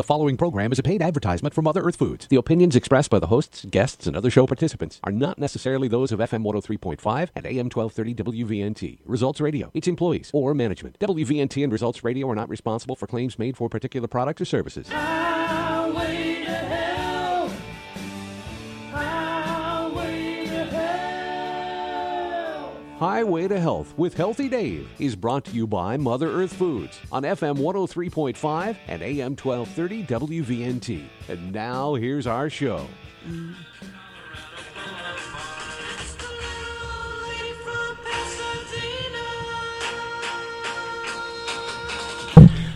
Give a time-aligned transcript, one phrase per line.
[0.00, 2.26] The following program is a paid advertisement for Mother Earth Foods.
[2.28, 6.10] The opinions expressed by the hosts, guests, and other show participants are not necessarily those
[6.10, 10.98] of FM 103.5 and AM 1230 WVNT, Results Radio, its employees, or management.
[11.00, 14.88] WVNT and Results Radio are not responsible for claims made for particular products or services.
[23.00, 27.22] Highway to Health with Healthy Dave is brought to you by Mother Earth Foods on
[27.22, 31.04] FM 103.5 and AM 1230 WVNT.
[31.30, 32.86] And now here's our show.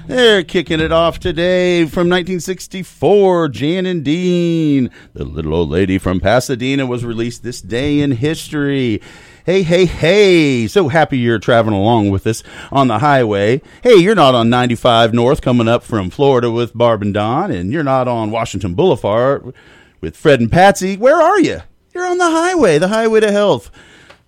[0.06, 3.48] They're kicking it off today from 1964.
[3.48, 9.02] Jan and Dean, the little old lady from Pasadena, was released this day in history.
[9.46, 10.66] Hey, hey, hey.
[10.68, 13.60] So happy you're traveling along with us on the highway.
[13.82, 17.70] Hey, you're not on 95 North coming up from Florida with Barb and Don, and
[17.70, 19.52] you're not on Washington Boulevard
[20.00, 20.96] with Fred and Patsy.
[20.96, 21.60] Where are you?
[21.92, 23.70] You're on the highway, the highway to health.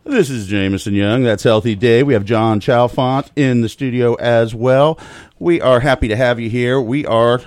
[0.04, 1.22] This is Jameson Young.
[1.22, 2.06] That's Healthy Dave.
[2.06, 4.98] We have John Chalfont in the studio as well.
[5.38, 6.78] We are happy to have you here.
[6.78, 7.40] We are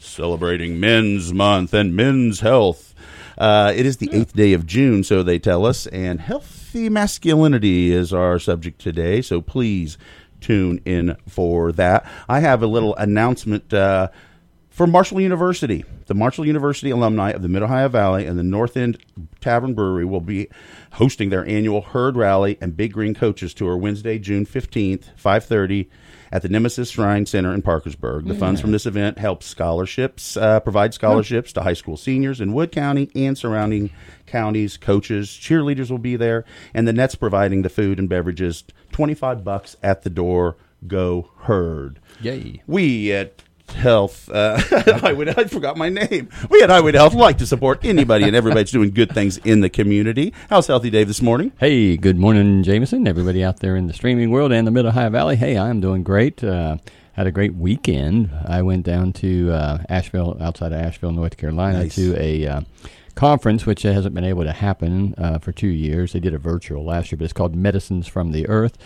[0.00, 2.96] celebrating Men's Month and Men's Health.
[3.38, 6.22] Uh, it is the eighth day of June, so they tell us, and
[6.76, 9.22] healthy masculinity is our subject today.
[9.22, 9.96] So please
[10.42, 12.06] tune in for that.
[12.28, 13.72] I have a little announcement.
[13.72, 14.08] Uh,
[14.68, 15.86] for Marshall University.
[16.04, 19.02] The Marshall University alumni of the Mid Ohio Valley and the North End
[19.40, 20.48] Tavern Brewery will be
[20.92, 25.88] hosting their annual Herd Rally and Big Green Coaches Tour Wednesday, June 15th, 5:30
[26.32, 28.26] at the Nemesis Shrine Center in Parkersburg.
[28.26, 32.52] The funds from this event help scholarships, uh, provide scholarships to high school seniors in
[32.52, 33.90] Wood County and surrounding
[34.26, 34.76] counties.
[34.76, 38.64] Coaches, cheerleaders will be there, and the Nets providing the food and beverages.
[38.92, 40.56] 25 bucks at the door.
[40.86, 42.00] Go Herd.
[42.20, 42.62] Yay.
[42.66, 43.42] We at
[43.74, 44.60] Health, uh,
[45.16, 45.28] would.
[45.38, 46.28] I forgot my name.
[46.48, 49.36] We at Highway to Health like to support anybody and everybody that's doing good things
[49.38, 50.32] in the community.
[50.48, 51.52] How's Healthy Dave this morning?
[51.58, 53.06] Hey, good morning, Jameson.
[53.06, 55.36] Everybody out there in the streaming world and the Mid Ohio Valley.
[55.36, 56.42] Hey, I'm doing great.
[56.42, 56.78] Uh,
[57.12, 58.30] had a great weekend.
[58.46, 61.94] I went down to uh, Asheville, outside of Asheville, North Carolina, Nice.
[61.96, 62.60] to a uh,
[63.14, 66.12] conference which hasn't been able to happen uh, for two years.
[66.12, 68.76] They did a virtual last year, but it's called Medicines from the Earth.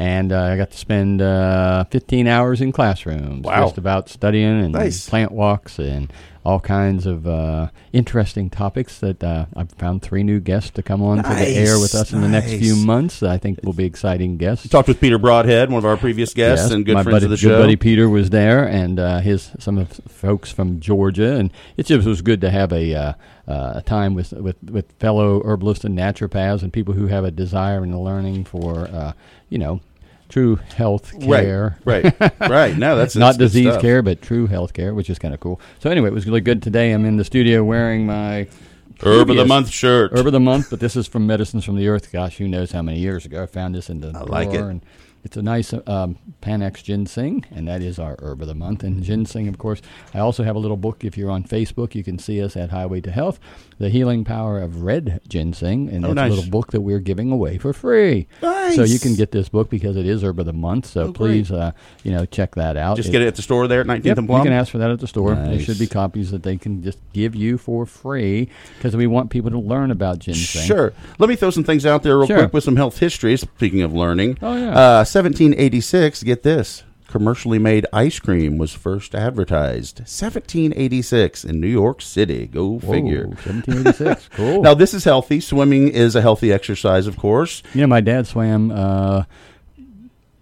[0.00, 3.64] And uh, I got to spend uh, 15 hours in classrooms, Wow.
[3.64, 5.08] just about studying and Nice.
[5.08, 6.12] plant walks and
[6.44, 11.02] all kinds of uh, interesting topics that uh, I've found three new guests to come
[11.02, 12.84] on to the air with us in the next few Nice.
[12.84, 13.22] months.
[13.24, 14.66] I think will be exciting guests.
[14.68, 17.24] Talked with Peter Broadhead, one of our previous guests Yes, and good my friends buddy,
[17.26, 17.60] of the good show.
[17.60, 22.06] buddy Peter was there, and uh, his some of folks from Georgia, and it just
[22.06, 23.12] was good to have a uh,
[23.48, 27.30] uh, a time with, with with fellow herbalists and naturopaths and people who have a
[27.32, 29.12] desire and a learning for uh,
[29.50, 29.80] you know
[30.28, 31.78] true health Right, care.
[31.84, 32.76] right, right.
[32.76, 35.60] No, that's not that's disease care, but true health care, which is kind of cool.
[35.78, 36.92] So anyway, it was really good today.
[36.92, 38.46] I'm in the studio wearing my
[39.00, 40.12] Herb of the month shirt.
[40.12, 42.10] Herb of the month, but this is from Medicines from the Earth.
[42.12, 44.68] Gosh, who knows how many years ago I found this in the I like drawer,
[44.68, 44.70] it.
[44.70, 44.82] And
[45.24, 48.82] it's a nice um, Panax ginseng, and that is our herb of the month.
[48.84, 49.80] And ginseng, of course.
[50.14, 51.04] I also have a little book.
[51.04, 53.38] If you're on Facebook, you can see us at Highway to Health,
[53.78, 56.32] the healing power of red ginseng, and Oh, that's nice.
[56.32, 58.26] a little book that we're giving away for free.
[58.42, 58.74] Nice.
[58.76, 60.86] So you can get this book because it is herb of the month.
[60.86, 61.70] So Oh, please, uh,
[62.02, 62.96] you know, check that out.
[62.96, 64.78] Just get it at the store there at 19th Yep, and you can ask for
[64.78, 65.34] that at the store.
[65.34, 69.30] There should be copies that they can just give you for free because we want
[69.30, 70.62] people to learn about ginseng.
[70.66, 70.92] Sure.
[71.18, 72.38] Let me throw some things out there real Sure.
[72.38, 73.36] quick with some health history.
[73.36, 74.70] Speaking of learning, Oh, yeah.
[75.00, 76.22] uh, 1786.
[76.24, 79.98] Get this: commercially made ice cream was first advertised.
[80.00, 82.46] 1786 in New York City.
[82.46, 83.26] Go Whoa, figure.
[83.26, 84.28] 1786.
[84.32, 84.62] cool.
[84.62, 85.40] Now this is healthy.
[85.40, 87.62] Swimming is a healthy exercise, of course.
[87.74, 88.70] you know, my dad swam.
[88.70, 89.24] Uh,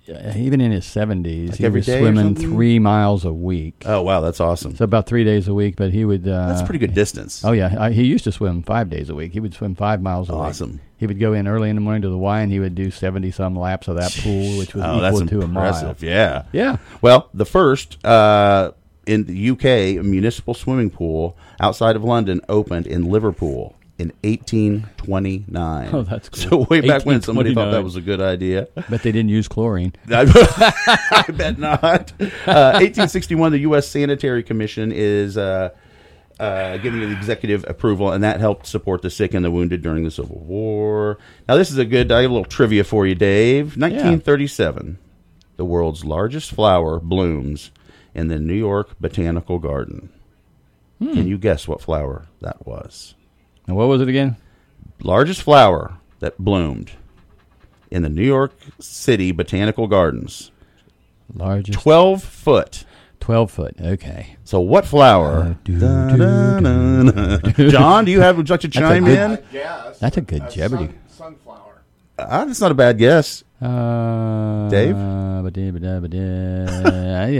[0.08, 3.82] even in his 70s, Like he was swimming three miles a week.
[3.86, 4.76] Oh wow, that's awesome.
[4.76, 6.26] so about three days a week, but he would.
[6.26, 7.44] Uh, That's pretty good distance.
[7.44, 9.32] Oh yeah, I, he used to swim five days a week.
[9.32, 10.38] He would swim five miles a Awesome.
[10.42, 10.48] week.
[10.50, 10.80] Awesome.
[10.98, 12.90] He would go in early in the morning to the Y, and he would do
[12.90, 15.94] seventy some laps of that pool, which was Oh, that's equal to a mile.
[16.00, 16.44] Yeah.
[16.52, 16.78] Yeah.
[17.02, 18.72] Well, the first uh,
[19.06, 25.91] in the UK a municipal swimming pool outside of London opened in Liverpool in 1829.
[25.93, 26.37] Oh, that's cool.
[26.66, 28.69] So way back when somebody thought that was a good idea.
[28.89, 29.95] Bet they didn't use chlorine.
[30.10, 30.27] I,
[31.28, 32.13] I bet not.
[32.21, 33.89] Uh, 1861, the U.S.
[33.89, 35.71] Sanitary Commission is uh,
[36.39, 40.04] uh, giving the executive approval, and that helped support the sick and the wounded during
[40.04, 41.19] the Civil War.
[41.48, 42.13] Now, this is a good.
[42.13, 43.77] I have a little trivia for you, Dave.
[43.78, 44.98] 1937,
[45.57, 47.71] the world's largest flower blooms
[48.15, 50.10] in the New York Botanical Garden.
[50.98, 53.15] Can you guess what flower that was?
[53.66, 54.36] And what was it again?
[55.03, 56.92] Largest flower that bloomed
[57.91, 60.51] in the New York City Botanical Gardens.
[61.34, 62.84] Largest 12 foot.
[63.21, 63.74] 12 foot.
[63.80, 64.36] Okay.
[64.45, 65.57] So what flower?
[65.65, 67.68] do, Da-da-da-da.
[67.71, 69.45] John, do you have would you like to a chime good- in?
[69.53, 69.98] Yes.
[69.98, 70.86] That's a good Uh, Jeopardy.
[70.86, 71.83] Sun, sunflower.
[72.19, 73.42] Ah, that's not a bad guess.
[73.60, 74.97] Uh, Dave?
[74.97, 75.41] I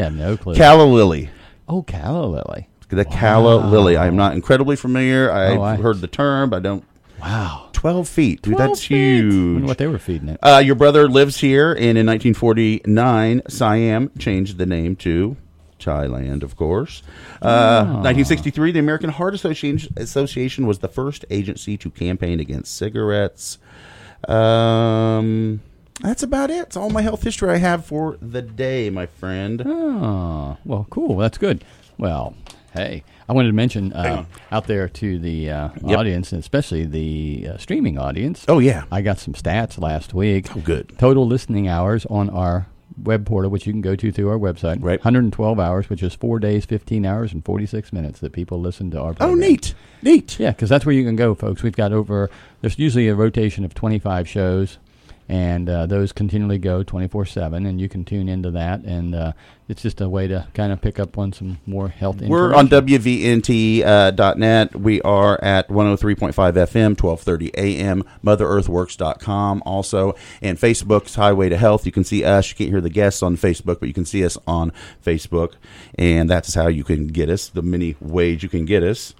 [0.03, 0.55] have no clue.
[0.55, 1.31] Calla lily.
[1.69, 2.69] oh, calla lily.
[2.89, 3.97] The calla lily.
[3.97, 5.31] I am not incredibly familiar.
[5.31, 6.85] I've Oh, I- heard the term, but I don't.
[7.21, 7.71] Wow.
[7.73, 8.43] 12 feet.
[8.43, 9.23] Dude, 12 that's feet.
[9.25, 9.63] Wonder huge.
[9.65, 10.39] what they were feeding it.
[10.43, 15.37] Uh, your brother lives here, and in 1949, Siam changed the name to
[15.81, 17.03] Thailand, of course.
[17.43, 23.59] Uh, 1963, the American Heart Association, Association was the first agency to campaign against cigarettes.
[24.27, 25.61] Um,
[26.01, 26.59] that's about it.
[26.67, 29.63] It's all my health history I have for the day, my friend.
[29.65, 31.17] Oh, well, cool.
[31.17, 31.65] That's good.
[31.99, 32.35] Well,
[32.77, 35.99] hey, I wanted to mention uh, out there to the uh, Yep.
[35.99, 38.45] audience, and especially the uh, streaming audience.
[38.49, 38.85] Oh, yeah.
[38.93, 40.55] I got some stats last week.
[40.57, 40.97] Oh, good.
[40.99, 42.67] Total listening hours on our
[43.03, 44.79] web portal, which you can go to through our website.
[44.83, 44.99] Right.
[45.01, 49.01] 112 hours, which is four days, 15 hours, and 46 minutes that people listen to
[49.01, 49.31] our Program.
[49.31, 49.75] Oh, neat.
[50.03, 50.39] Neat.
[50.39, 51.63] Yeah, because that's where you can go, folks.
[51.63, 52.31] We've got over,
[52.63, 54.79] there's usually a rotation of 25 shows,
[55.29, 58.81] and uh, those continually go 24 7, and you can tune into that.
[58.83, 59.33] And uh,
[59.69, 62.69] it's just a way to kind of pick up on some more health We're on.
[62.69, 63.87] WVNT.net.
[63.87, 64.77] Uh, dot net.
[64.77, 70.15] we are at 103.5 FM, 1230 AM, MotherEarthWorks.com also.
[70.41, 71.87] And Facebook's Highway to Health.
[71.87, 72.51] You can see us.
[72.51, 74.73] You can't hear the guests on Facebook, but you can see us on
[75.05, 75.55] Facebook.
[75.97, 79.15] And that's how you can get us, the many ways you can get us.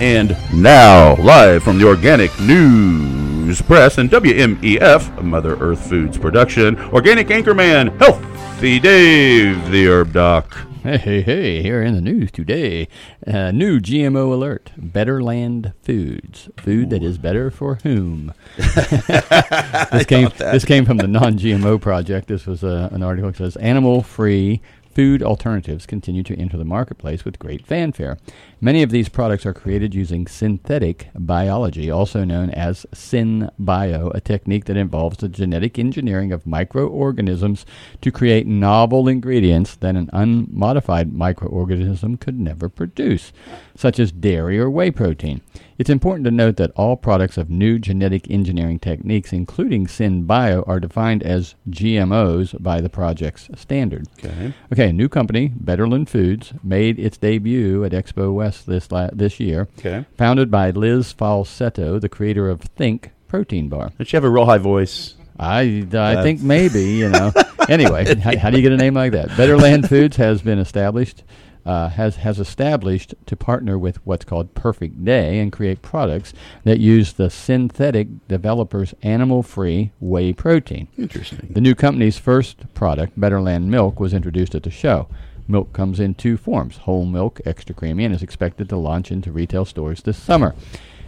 [0.00, 7.26] And now, live from the Organic News Press and WMEF, Mother Earth Foods production, Organic
[7.26, 10.56] Anchorman, Healthy Dave, the Herb Doc.
[10.84, 12.86] Hey, hey, hey, here in the news today.
[13.26, 16.50] Uh, new GMO alert Betterland Foods.
[16.56, 18.32] Food that is better for whom?
[18.56, 22.28] this, came, this came from the Non GMO Project.
[22.28, 24.60] This was uh, an article that says animal free
[24.94, 28.18] food alternatives continue to enter the marketplace with great fanfare.
[28.60, 34.66] Many of these products are created using synthetic biology, also known as SynBio, a technique
[34.66, 37.66] that involves the genetic engineering of microorganisms
[38.00, 43.32] to create novel ingredients that an unmodified microorganism could never produce,
[43.74, 45.40] such as dairy or whey protein.
[45.82, 50.78] It's important to note that all products of new genetic engineering techniques, including SynBio, are
[50.78, 54.06] defined as GMOs by the project's standard.
[54.16, 54.54] Okay.
[54.72, 59.40] Okay, a new company, Betterland Foods, made its debut at Expo West this la- this
[59.40, 59.66] year.
[59.76, 60.06] Okay.
[60.16, 63.90] Founded by Liz Falsetto, the creator of Think Protein Bar.
[63.98, 65.16] Don't have a real high voice?
[65.36, 67.32] I, I think maybe, you know.
[67.68, 69.30] anyway, how, how do you get a name like that?
[69.30, 71.24] Betterland Foods has been established,
[71.64, 76.32] uh, has, has established to partner with what's called Perfect Day and create products
[76.64, 80.88] that use the synthetic developer's animal free whey protein.
[80.98, 81.48] Interesting.
[81.50, 85.08] The new company's first product, Betterland Milk, was introduced at the show.
[85.48, 89.32] Milk comes in two forms whole milk, extra creamy, and is expected to launch into
[89.32, 90.54] retail stores this summer.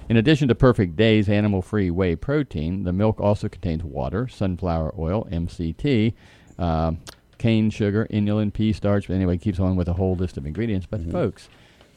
[0.08, 4.94] In addition to Perfect Day's animal free whey protein, the milk also contains water, sunflower
[4.98, 6.12] oil, MCT,
[6.58, 6.98] um,
[7.44, 9.06] cane sugar, inulin, pea starch.
[9.08, 10.86] But anyway, it keeps on with a whole list of ingredients.
[10.90, 11.50] But, folks,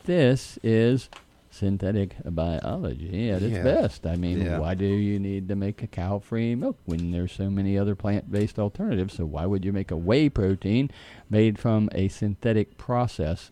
[0.03, 1.09] this is
[1.49, 3.63] synthetic biology at its Yeah.
[3.63, 4.05] best.
[4.05, 4.59] I mean, Yeah.
[4.59, 8.59] why do you need to make a cow-free milk when there's so many other plant-based
[8.59, 9.13] alternatives?
[9.13, 10.91] So why would you make a whey protein
[11.29, 13.49] made from a synthetic process?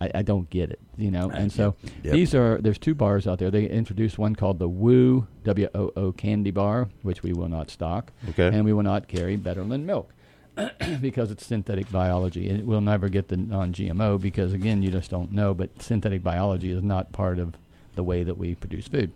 [0.00, 1.30] I, I don't get it, you know.
[1.30, 2.12] And so Yep.
[2.12, 3.50] these are there's two bars out there.
[3.50, 7.70] They introduced one called the Woo W O O Candy Bar, which we will not
[7.70, 8.48] stock, Okay.
[8.48, 10.12] and we will not carry Betterland milk
[11.00, 12.48] because it's synthetic biology.
[12.48, 15.54] It will never get the non-GMO because again, you just don't know.
[15.54, 17.54] But synthetic biology is not part of
[17.94, 19.12] the way that we produce food.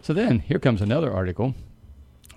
[0.00, 1.54] So then here comes another article.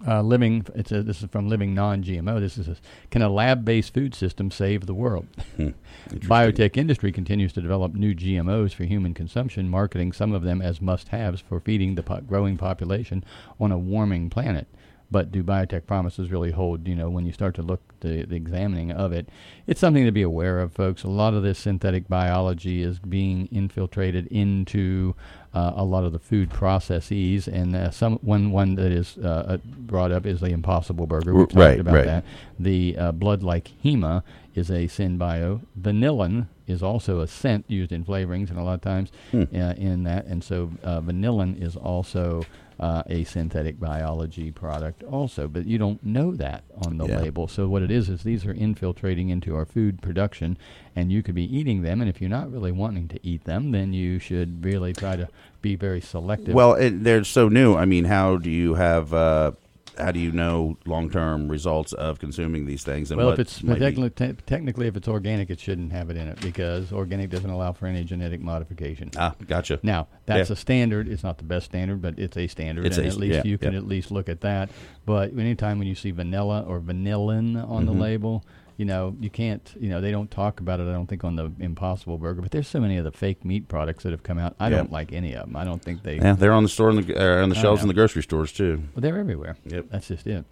[0.05, 2.39] Uh, living, it's a, this is from Living Non-GMO.
[2.39, 2.75] This is a,
[3.09, 5.25] can a lab-based food system save the world?
[6.09, 10.81] Biotech industry continues to develop new GMOs for human consumption, marketing some of them as
[10.81, 13.23] must-haves for feeding the po- growing population
[13.59, 14.67] on a warming planet.
[15.15, 16.89] But do biotech promises really hold?
[16.89, 19.29] You know, when you start to look the, the examining of it,
[19.65, 21.03] it's something to be aware of, folks.
[21.03, 25.15] A lot of this synthetic biology is being infiltrated into
[25.53, 29.45] uh, a lot of the food processes, and uh, some one one that is uh,
[29.51, 29.57] uh,
[29.91, 31.33] brought up is the Impossible Burger.
[31.33, 32.05] We've talked right, about right.
[32.05, 32.25] that.
[32.59, 34.21] The uh, blood like hema
[34.53, 35.61] is a synbio.
[35.79, 39.43] Vanillin is also a scent used in flavorings, and a lot of times Hmm.
[39.53, 40.25] uh, in that.
[40.25, 42.43] And so uh, vanillin is also
[42.79, 45.47] uh, a synthetic biology product, also.
[45.47, 47.21] But you don't know that on the Yeah.
[47.21, 47.47] label.
[47.47, 50.57] So what it is is these are infiltrating into our food production,
[50.95, 52.01] and you could be eating them.
[52.01, 55.27] And if you're not really wanting to eat them, then you should really try to
[55.61, 56.53] be very selective.
[56.53, 57.75] Well, it, they're so new.
[57.75, 59.51] I mean, how do you have uh,
[59.97, 63.11] how do you know long term results of consuming these things?
[63.11, 66.17] And Well, what if it's technically, te- technically, if it's organic, it shouldn't have it
[66.17, 69.11] in it because organic doesn't allow for any genetic modification.
[69.17, 69.79] ah, gotcha.
[69.83, 70.53] Now, that's Yeah.
[70.53, 71.07] a standard.
[71.07, 73.43] It's not the best standard, but it's a standard, It's and a- at least yeah,
[73.43, 73.79] you can yeah.
[73.79, 74.69] at least look at that.
[75.05, 77.85] But anytime when you see vanilla or vanillin on Mm-hmm.
[77.85, 78.43] the label,
[78.77, 79.73] you know you can't.
[79.79, 80.83] You know they don't talk about it.
[80.87, 83.67] I don't think on the Impossible Burger, but there's so many of the fake meat
[83.67, 84.55] products that have come out.
[84.59, 84.77] I Yeah.
[84.77, 85.55] don't like any of them.
[85.55, 86.17] I don't think they.
[86.17, 88.23] Yeah, they're on the store in the, uh, on the Oh, shelves in the grocery
[88.23, 88.83] stores too.
[88.95, 89.57] Well, they're everywhere.
[89.65, 89.85] Yep.
[89.91, 90.45] That's just it.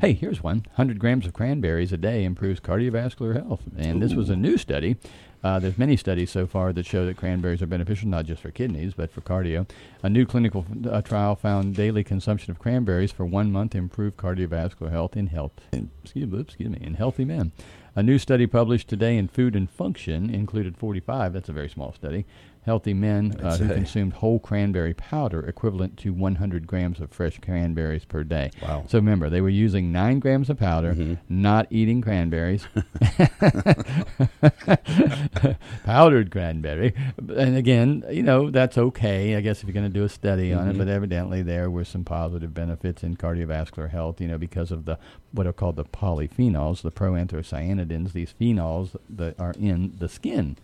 [0.00, 0.58] Hey, here's one.
[0.76, 3.62] 100 grams of cranberries a day improves cardiovascular health.
[3.76, 4.96] And this was a new study.
[5.44, 8.50] Uh, there's many studies so far that show that cranberries are beneficial not just for
[8.50, 9.68] kidneys, but for cardio.
[10.02, 14.90] A new clinical uh, trial found daily consumption of cranberries for one month improved cardiovascular
[14.90, 15.52] health in health.
[16.02, 17.52] Excuse me, excuse me, in healthy men.
[17.94, 21.34] A new study published today in Food and Function included 45.
[21.34, 22.24] That's a very small study.
[22.64, 28.06] Healthy men uh, who consumed whole cranberry powder equivalent to 100 grams of fresh cranberries
[28.06, 28.50] per day.
[28.62, 28.84] Wow.
[28.88, 31.14] So remember, they were using nine grams of powder, Mm-hmm.
[31.28, 32.66] not eating cranberries,
[35.84, 36.94] powdered cranberry.
[37.36, 39.36] And again, you know that's okay.
[39.36, 40.70] I guess if you're going to do a study on Mm-hmm.
[40.70, 44.20] it, but evidently there were some positive benefits in cardiovascular health.
[44.20, 44.98] You know, because of the
[45.32, 50.56] what are called the polyphenols, the proanthocyanidins, these phenols that are in the skin.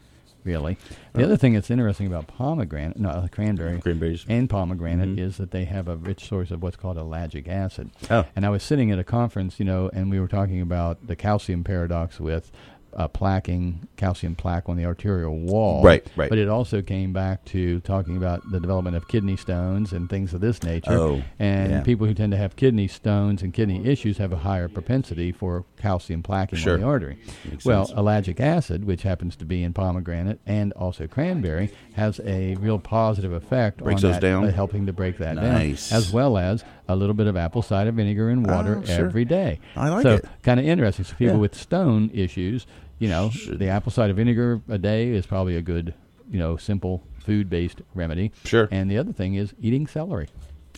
[0.45, 0.79] Really,
[1.13, 4.25] the other thing that's interesting about pomegranate, no, uh, cranberry, Cranberries.
[4.29, 7.91] and pomegranate is that they have a rich source of what's called ellagic acid.
[8.11, 8.25] Oh.
[8.35, 11.17] And I was sitting at a conference, you know, and we were talking about the
[11.17, 12.51] calcium paradox with
[12.95, 15.83] uh, plaquing, calcium plaque on the arterial wall.
[15.83, 16.29] Right, right.
[16.29, 20.35] But it also came back to talking about the development of kidney stones and things
[20.35, 20.93] of this nature.
[20.93, 21.81] Oh, and yeah.
[21.83, 25.65] people who tend to have kidney stones and kidney issues have a higher propensity for
[25.77, 26.75] calcium plaquing Sure.
[26.75, 27.19] on the artery.
[27.49, 27.99] Makes well, sense.
[27.99, 33.33] ellagic acid, which happens to be in pomegranate and also cranberry, has a real positive
[33.33, 34.45] effect Breaks on those that, down?
[34.45, 35.91] uh, helping to break that Nice.
[35.91, 39.07] down, as well as a little bit of apple cider vinegar and water Oh, sure.
[39.07, 39.61] every day.
[39.77, 40.25] I like so it.
[40.43, 41.05] kind of interesting.
[41.05, 41.41] So people Yeah.
[41.41, 42.67] with stone issues,
[42.99, 45.95] you know, Should- the apple cider vinegar a day is probably a good,
[46.31, 48.33] you know, simple food-based remedy.
[48.45, 48.69] Sure.
[48.71, 50.29] And the other thing is eating celery.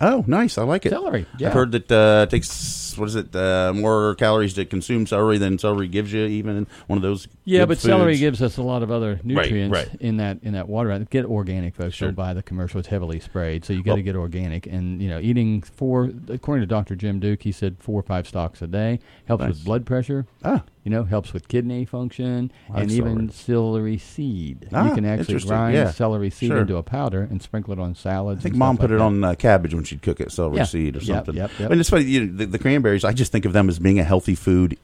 [0.02, 0.58] Oh, nice.
[0.58, 0.90] I like it.
[0.90, 1.48] Celery, yeah.
[1.48, 5.38] I've heard that uh, it takes what is it uh, more calories to consume celery
[5.38, 6.24] than celery gives you.
[6.24, 7.28] Even one of those.
[7.44, 9.88] Yeah, good but celery gives us a lot of other nutrients right.
[10.00, 10.98] in that in that water.
[11.10, 11.94] Get organic, folks.
[11.94, 12.08] Sure.
[12.08, 13.64] Don't buy the commercial; it's heavily sprayed.
[13.64, 14.66] So you got to Well- get organic.
[14.66, 16.96] And you know, eating four, according to Dr.
[16.96, 19.50] Jim Duke, he said four or five stalks a day helps Nice.
[19.54, 20.26] with blood pressure.
[20.44, 24.68] Ah, You know, helps with kidney function and even celery seed.
[24.72, 25.90] Ah, you can actually grind Yeah.
[25.92, 26.58] celery seed Sure.
[26.62, 28.40] into a powder and sprinkle it on salads.
[28.40, 29.00] I think mom put like it that.
[29.04, 30.64] on uh, cabbage when she'd cook it, celery Yeah.
[30.64, 31.34] seed or Yep, something.
[31.36, 31.70] yep, yep.
[31.70, 32.04] It's funny.
[32.06, 33.04] You know, the, the cranberries.
[33.04, 34.76] I just think of them as being a healthy food.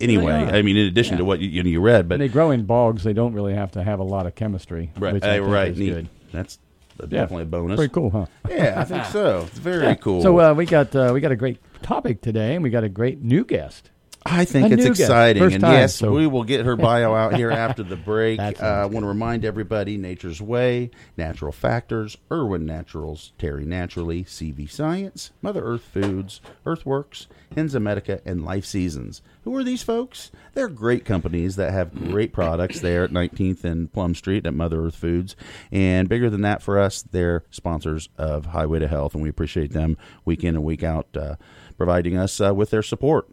[0.00, 0.32] Anyway.
[0.32, 1.18] I mean, in addition Yeah.
[1.18, 3.04] to what you, you, know, you read, but And they grow in bogs.
[3.04, 4.90] They don't really have to have a lot of chemistry.
[4.98, 5.90] right, which I uh, right, is neat.
[5.90, 6.08] good.
[6.32, 6.58] That's
[6.98, 7.76] definitely a bonus.
[7.76, 8.26] Pretty cool, huh?
[8.50, 9.44] Yeah, I think so.
[9.46, 10.22] It's very cool.
[10.22, 12.88] So uh, we got uh, we got a great topic today, and we got a
[12.88, 13.90] great new guest.
[14.30, 15.00] I think A it's new guest.
[15.00, 17.96] exciting, First and time, yes, so- we will get her bio out here after the
[17.96, 18.38] break.
[18.46, 23.64] That Uh, sounds I want to remind everybody: Nature's Way, Natural Factors, Irwin Naturals, Terry
[23.64, 29.22] Naturally, CV Science, Mother Earth Foods, Earthworks, Enzymedica, and Life Seasons.
[29.44, 30.30] Who are these folks?
[30.54, 34.84] They're great companies that have great products there at 19th and Plum Street at Mother
[34.84, 35.36] Earth Foods.
[35.70, 39.72] And bigger than that for us, they're sponsors of Highway to Health, and we appreciate
[39.72, 41.36] them week in and week out uh,
[41.76, 43.28] providing us uh, with their support.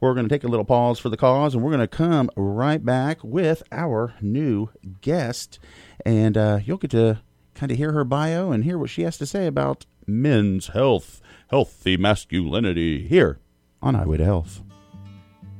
[0.00, 2.30] We're going to take a little pause for the cause, and we're going to come
[2.36, 4.68] right back with our new
[5.00, 5.58] guest.
[6.04, 7.20] And uh, you'll get to
[7.54, 11.20] kind of hear her bio and hear what she has to say about men's health,
[11.48, 13.38] healthy masculinity here
[13.82, 14.62] on Highway to Health.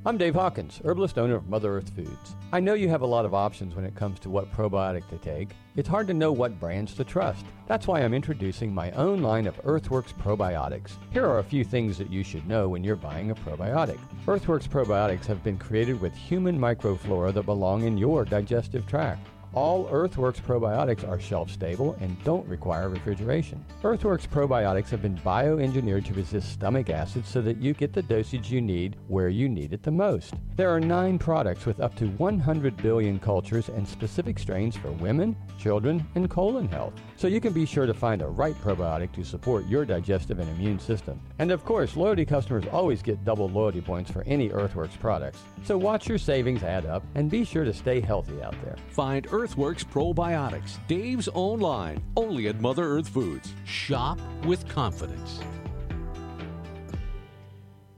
[0.07, 2.37] I'm Dave Hawkins, herbalist owner of Mother Earth Foods.
[2.53, 5.19] I know you have a lot of options when it comes to what probiotic to
[5.19, 5.49] take.
[5.75, 7.45] It's hard to know what brands to trust.
[7.67, 10.93] That's why I'm introducing my own line of Earthworks probiotics.
[11.11, 13.99] Here are a few things that you should know when you're buying a probiotic.
[14.29, 19.27] Earthworks probiotics have been created with human microflora that belong in your digestive tract.
[19.57, 23.65] All Earthworks probiotics are shelf stable and don't require refrigeration.
[23.83, 28.53] Earthworks probiotics have been bioengineered to resist stomach acid so that you get the dosage
[28.53, 30.35] you need where you need it the most.
[30.57, 35.35] There are nine products with up to 100 billion cultures and specific strains for women,
[35.59, 36.93] children, and colon health.
[37.17, 40.51] So you can be sure to find the right probiotic to support your digestive and
[40.51, 41.19] immune system.
[41.39, 45.39] And of course, loyalty customers always get double loyalty points for any Earthworks products.
[45.65, 48.77] So watch your savings add up and be sure to stay healthy out there.
[48.91, 53.55] Find Earthworks Probiotics, Dave's own line, only at Mother Earth Foods.
[53.65, 55.39] Shop with confidence.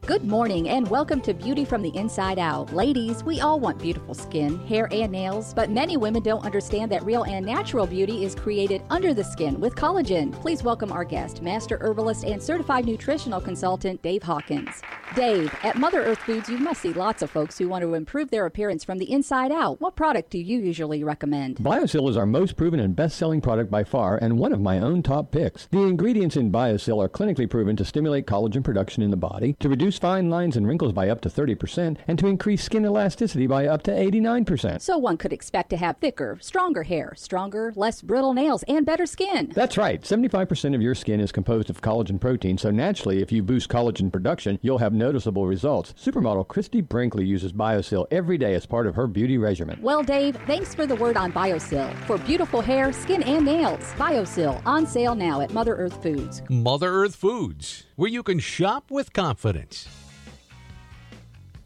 [0.03, 2.75] Good morning and welcome to Beauty from the Inside Out.
[2.75, 7.03] Ladies, we all want beautiful skin, hair, and nails, but many women don't understand that
[7.03, 10.33] real and natural beauty is created under the skin with collagen.
[10.33, 14.83] Please welcome our guest, Master Herbalist and Certified Nutritional Consultant, Dave Hawkins.
[15.19, 18.31] Dave, at Mother Earth Foods, you must see lots of folks who want to improve
[18.31, 19.81] their appearance from the inside out.
[19.81, 21.57] What product do you usually recommend?
[21.57, 24.79] Biosil is our most proven and best selling product by far, and one of my
[24.79, 25.67] own top picks.
[25.73, 29.69] The ingredients in Biosil are clinically proven to stimulate collagen production in the body, to
[29.69, 33.67] reduce fine lines and wrinkles by up to 30%, and to increase skin elasticity by
[33.67, 34.81] up to 89%.
[34.81, 39.05] So one could expect to have thicker, stronger hair, stronger, less brittle nails, and better
[39.05, 39.51] skin.
[39.53, 40.01] That's right.
[40.01, 44.13] 75% of your skin is composed of collagen protein, so naturally, if you boost collagen
[44.13, 45.95] production, you'll have noticeable results.
[45.95, 49.79] Supermodel Christie Brinkley uses Biosil every day as part of her beauty regimen.
[49.81, 51.95] Well, Dave, thanks for the word on Biosil.
[52.07, 56.43] For beautiful hair, skin, and nails, Biosil on sale now at Mother Earth Foods.
[56.51, 59.89] Mother Earth Foods, where you can shop with confidence.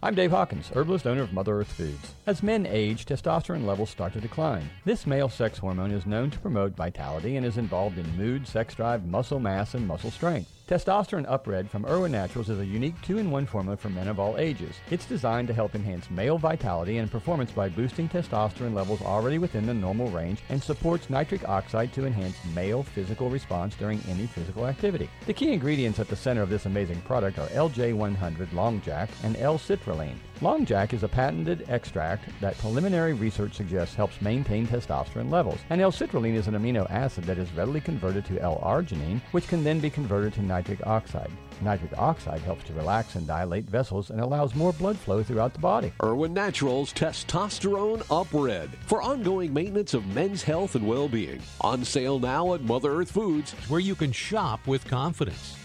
[0.04, 2.14] I'm Dave Hawkins, herbalist owner of Mother Earth Foods.
[2.26, 4.68] As men age, testosterone levels start to decline.
[4.84, 8.74] This male sex hormone is known to promote vitality and is involved in mood, sex
[8.74, 10.61] drive, muscle mass, and muscle strength.
[10.68, 14.38] Testosterone Up Red from Irwin Naturals is a unique two-in-one formula for men of all
[14.38, 14.76] ages.
[14.90, 19.66] It's designed to help enhance male vitality and performance by boosting testosterone levels already within
[19.66, 24.66] the normal range and supports nitric oxide to enhance male physical response during any physical
[24.66, 25.10] activity.
[25.26, 29.36] The key ingredients at the center of this amazing product are LJ100 Long Jack and
[29.38, 30.16] L-citrulline.
[30.42, 35.80] Long Jack is a patented extract that preliminary research suggests helps maintain testosterone levels, and
[35.80, 39.88] L-citrulline is an amino acid that is readily converted to L-arginine, which can then be
[39.88, 41.30] converted to nitric oxide.
[41.60, 45.60] Nitric oxide helps to relax and dilate vessels and allows more blood flow throughout the
[45.60, 45.92] body.
[46.02, 51.40] Irwin Naturals Testosterone Up Red for ongoing maintenance of men's health and well-being.
[51.60, 55.56] On sale now at Mother Earth Foods, where you can shop with confidence.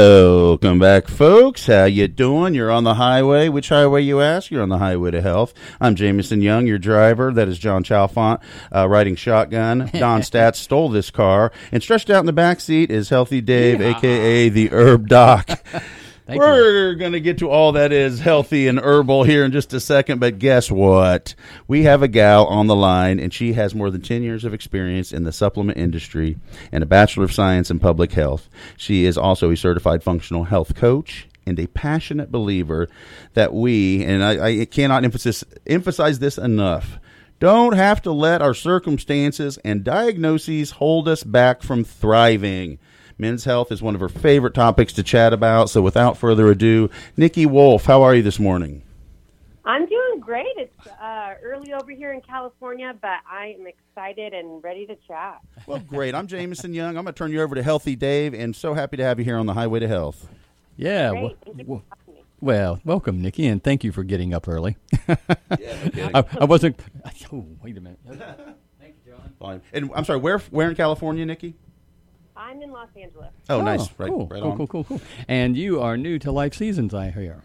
[0.00, 1.66] Welcome back, folks.
[1.66, 2.54] How you doing?
[2.54, 3.50] You're on the highway.
[3.50, 4.50] Which highway, you ask?
[4.50, 5.52] You're on the highway to health.
[5.78, 7.34] I'm Jameson Young, your driver.
[7.34, 8.40] That is John Chalfont,
[8.74, 9.90] uh, riding shotgun.
[9.92, 13.82] Don Stats stole this car, and stretched out in the back seat is Healthy Dave,
[13.82, 15.50] aka the Herb Doc.
[16.30, 16.42] Thank.
[16.42, 19.80] We're going to get to all that is healthy and herbal here in just a
[19.80, 21.34] second, but guess what?
[21.66, 24.54] We have a gal on the line, and she has more than 10 years of
[24.54, 26.36] experience in the supplement industry
[26.70, 28.48] and a Bachelor of Science in Public Health.
[28.76, 32.88] She is also a certified functional health coach and a passionate believer
[33.34, 37.00] that we, and I, I cannot emphasize, emphasize this enough,
[37.40, 42.78] don't have to let our circumstances and diagnoses hold us back from thriving.
[43.20, 45.68] Men's health is one of her favorite topics to chat about.
[45.68, 48.82] So, without further ado, Nikki Wolfe, how are you this morning?
[49.64, 50.46] I'm doing great.
[50.56, 55.40] It's uh, early over here in California, but I am excited and ready to chat.
[55.66, 56.14] Well, great.
[56.14, 56.96] I'm Jameson Young.
[56.96, 59.24] I'm going to turn you over to Healthy Dave, and so happy to have you
[59.24, 60.28] here on the Highway to Health.
[60.76, 61.10] Yeah.
[61.10, 61.22] Great.
[61.22, 64.78] Well, Thank you well, for well, welcome, Nikki, and thank you for getting up early.
[65.08, 66.80] I, I wasn't.
[67.32, 67.98] Oh, wait a minute.
[68.08, 69.34] Thank you, John.
[69.38, 69.62] Fine.
[69.74, 71.54] And I'm sorry, where where in California, Nikki?
[72.50, 73.30] I'm in Los Angeles.
[73.48, 73.88] Oh, oh, nice.
[73.96, 74.56] Right, cool, right cool, on.
[74.56, 75.00] cool, cool, cool.
[75.28, 77.42] And you are new to Life Seasons, I hear.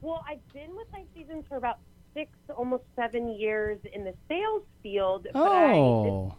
[0.00, 1.78] Well, I've been with Life Seasons for about
[2.14, 5.28] six, almost seven years in the sales field.
[5.32, 6.34] But Oh,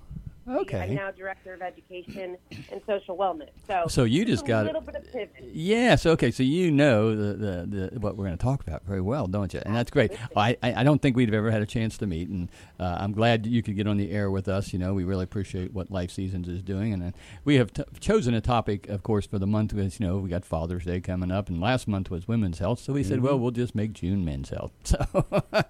[0.50, 0.94] I, I'm okay.
[0.94, 2.38] now director of education
[2.72, 3.50] and social wellness.
[3.68, 5.50] So, So you just a got little bit of pivot.
[5.54, 6.06] Yes.
[6.06, 6.32] Okay.
[6.32, 9.54] So you know the, the, the what we're going to talk about very well, don't
[9.54, 9.62] you?
[9.66, 10.12] And that's great.
[10.36, 12.98] I, I I don't think we'd have ever had a chance to meet, and uh,
[13.00, 14.74] I'm glad you could get on the air with us.
[14.74, 17.12] You know, we really appreciate what Life Seasons is doing, and uh,
[17.46, 19.74] we have t- chosen a topic, of course, for the month.
[19.74, 22.80] Is you know we got Father's Day coming up, and last month was Women's Health,
[22.80, 24.72] so we said, well, we'll just make June Men's Health.
[24.90, 25.26] So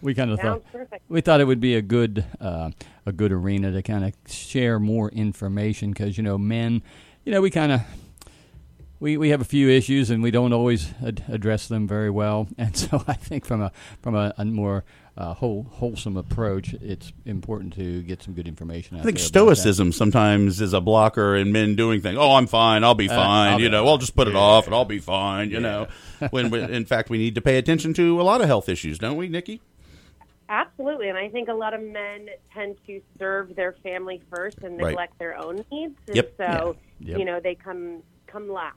[0.00, 1.04] we kind of thought perfect.
[1.08, 2.70] we thought it would be a good uh,
[3.06, 6.82] a good arena to kind of share more information because you know men,
[7.24, 7.80] you know we kind of
[9.00, 12.46] we, we have a few issues and we don't always ad- address them very well,
[12.58, 14.84] and so I think from a from a, a more
[15.16, 18.96] uh, whole, wholesome approach, it's important to get some good information.
[18.96, 19.28] Out I think about that.
[19.28, 22.16] stoicism sometimes is a blocker in men doing things.
[22.18, 22.82] Oh, I'm fine.
[22.82, 23.52] I'll be Uh, fine.
[23.52, 25.50] I'll you be know, I'll just put it off and I'll be fine.
[25.50, 25.88] You know,
[26.30, 28.98] when, when in fact we need to pay attention to a lot of health issues,
[28.98, 29.60] don't we, Nikki?
[30.48, 31.08] Absolutely.
[31.08, 34.88] And I think a lot of men tend to serve their family first and Right.
[34.88, 35.96] neglect their own needs.
[36.06, 36.34] And Yep.
[36.36, 37.10] so, Yeah.
[37.10, 37.18] Yep.
[37.18, 38.76] you know, they come come last.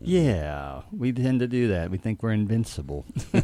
[0.00, 1.90] Yeah, we tend to do that.
[1.90, 3.06] We think we're invincible.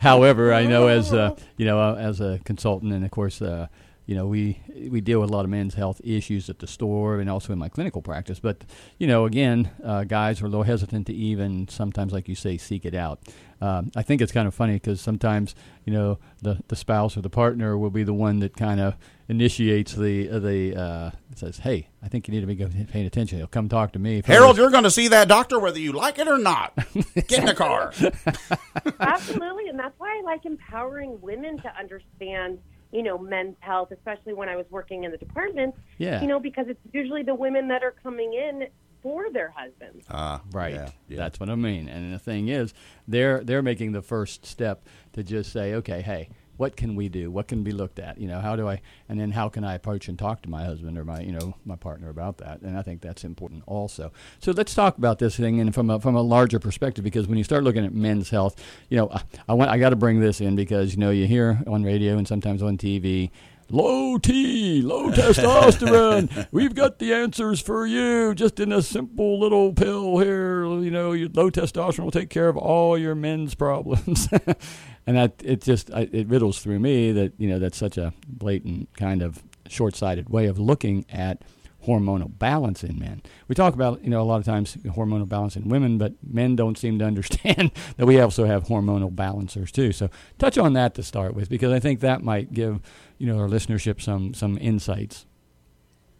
[0.00, 3.66] However, I know as uh, you know, uh, as a consultant, and of course, uh,
[4.06, 7.20] you know, we we deal with a lot of men's health issues at the store
[7.20, 8.38] and also in my clinical practice.
[8.40, 8.64] But
[8.98, 12.56] you know, again, uh, guys are a little hesitant to even sometimes, like you say,
[12.56, 13.20] seek it out.
[13.60, 17.20] Um, I think it's kind of funny because sometimes you know the the spouse or
[17.20, 18.96] the partner will be the one that kind of
[19.28, 23.38] initiates the uh, the uh, says, "Hey, I think you need to be paying attention."
[23.38, 24.22] He'll come talk to me.
[24.24, 26.74] Harold, you're going to see that doctor whether you like it or not.
[27.14, 27.92] Get in the car.
[29.00, 32.58] Absolutely, and that's why I like empowering women to understand,
[32.92, 35.74] you know, men's health, especially when I was working in the department.
[35.98, 36.20] Yeah.
[36.20, 38.68] You know, because it's usually the women that are coming in
[39.02, 40.04] for their husbands.
[40.10, 40.74] Ah, Right.
[40.74, 41.16] yeah, yeah.
[41.16, 41.88] That's what I mean.
[41.88, 42.74] And the thing is,
[43.08, 44.84] they're they're making the first step
[45.14, 47.30] to just say, okay, hey, what can we do?
[47.30, 48.18] What can be looked at?
[48.18, 48.82] You know, how do I?
[49.08, 51.54] And then how can I approach and talk to my husband or my you know
[51.64, 52.60] my partner about that?
[52.60, 54.12] And I think that's important also.
[54.40, 57.38] So let's talk about this thing and from a from a larger perspective because when
[57.38, 60.20] you start looking at men's health, you know, I, I want I got to bring
[60.20, 63.30] this in because you know you hear on radio and sometimes on TV
[63.70, 66.48] low T, low testosterone.
[66.52, 70.64] We've got the answers for you just in a simple little pill here.
[70.64, 74.28] You know, your low testosterone will take care of all your men's problems.
[75.06, 78.12] and that it just I, it riddles through me that you know that's such a
[78.26, 81.42] blatant kind of short-sighted way of looking at
[81.86, 83.22] hormonal balance in men.
[83.48, 86.56] We talk about, you know, a lot of times hormonal balance in women, but men
[86.56, 89.92] don't seem to understand that we also have hormonal balancers too.
[89.92, 92.80] So touch on that to start with, because I think that might give,
[93.18, 95.26] you know, our listenership some some insights.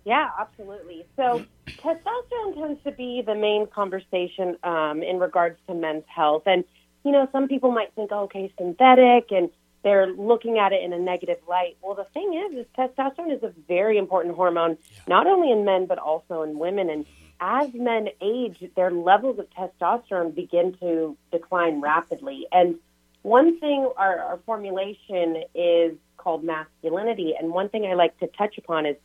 [0.04, 1.06] Yeah, absolutely.
[1.16, 6.44] So testosterone tends to be the main conversation um, in regards to men's health.
[6.46, 6.64] And,
[7.04, 9.50] you know, some people might think, oh, okay, synthetic, and
[9.82, 11.76] they're looking at it in a negative light.
[11.82, 14.76] Well, the thing is, is testosterone is a very important hormone,
[15.08, 16.90] not only in men, but also in women.
[16.90, 17.06] And
[17.40, 22.46] as men age, their levels of testosterone begin to decline rapidly.
[22.52, 22.76] And
[23.22, 27.34] one thing, our, our formulation is called masculinity.
[27.38, 28.96] And one thing I like to touch upon is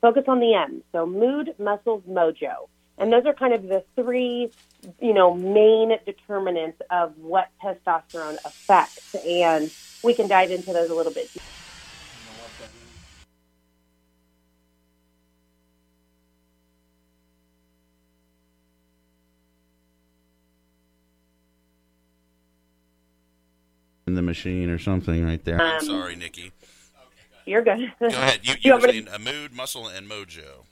[0.00, 0.82] focus on the M.
[0.92, 2.68] So mood, muscles, mojo.
[3.00, 4.52] And those are kind of the three,
[5.00, 9.14] you know, main determinants of what testosterone affects.
[9.26, 9.72] And
[10.04, 11.30] we can dive into those a little bit.
[24.06, 25.62] in the machine or something right there.
[25.62, 26.50] Um, Sorry, Nikki.
[27.46, 27.92] You're good.
[28.00, 28.40] Go ahead.
[28.42, 30.64] You, You you were want saying a mood, muscle, and mojo.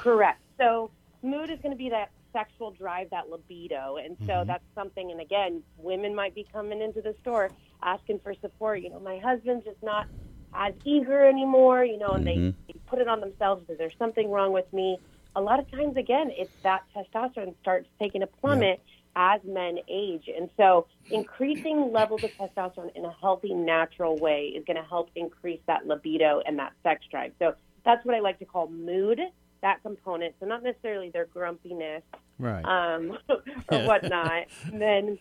[0.00, 0.40] Correct.
[0.58, 0.90] So
[1.24, 4.48] mood is going to be that sexual drive, that libido, and so Mm-hmm.
[4.48, 5.10] that's something.
[5.12, 8.80] And again, women might be coming into the store asking for support.
[8.82, 10.06] You know, my husband's just not
[10.54, 11.84] as eager anymore.
[11.84, 12.26] You know, and Mm-hmm.
[12.26, 14.98] they, they put it on themselves because there's something wrong with me.
[15.36, 18.80] A lot of times, again, it's that testosterone starts taking a plummet
[19.16, 24.64] as men age, and so increasing levels of testosterone in a healthy, natural way is
[24.66, 27.32] going to help increase that libido and that sex drive.
[27.40, 29.20] So that's what I like to call mood
[29.64, 30.34] that component.
[30.38, 32.02] So not necessarily their grumpiness
[32.38, 32.64] Right.
[32.64, 34.44] um, or whatnot.
[34.70, 35.18] And then,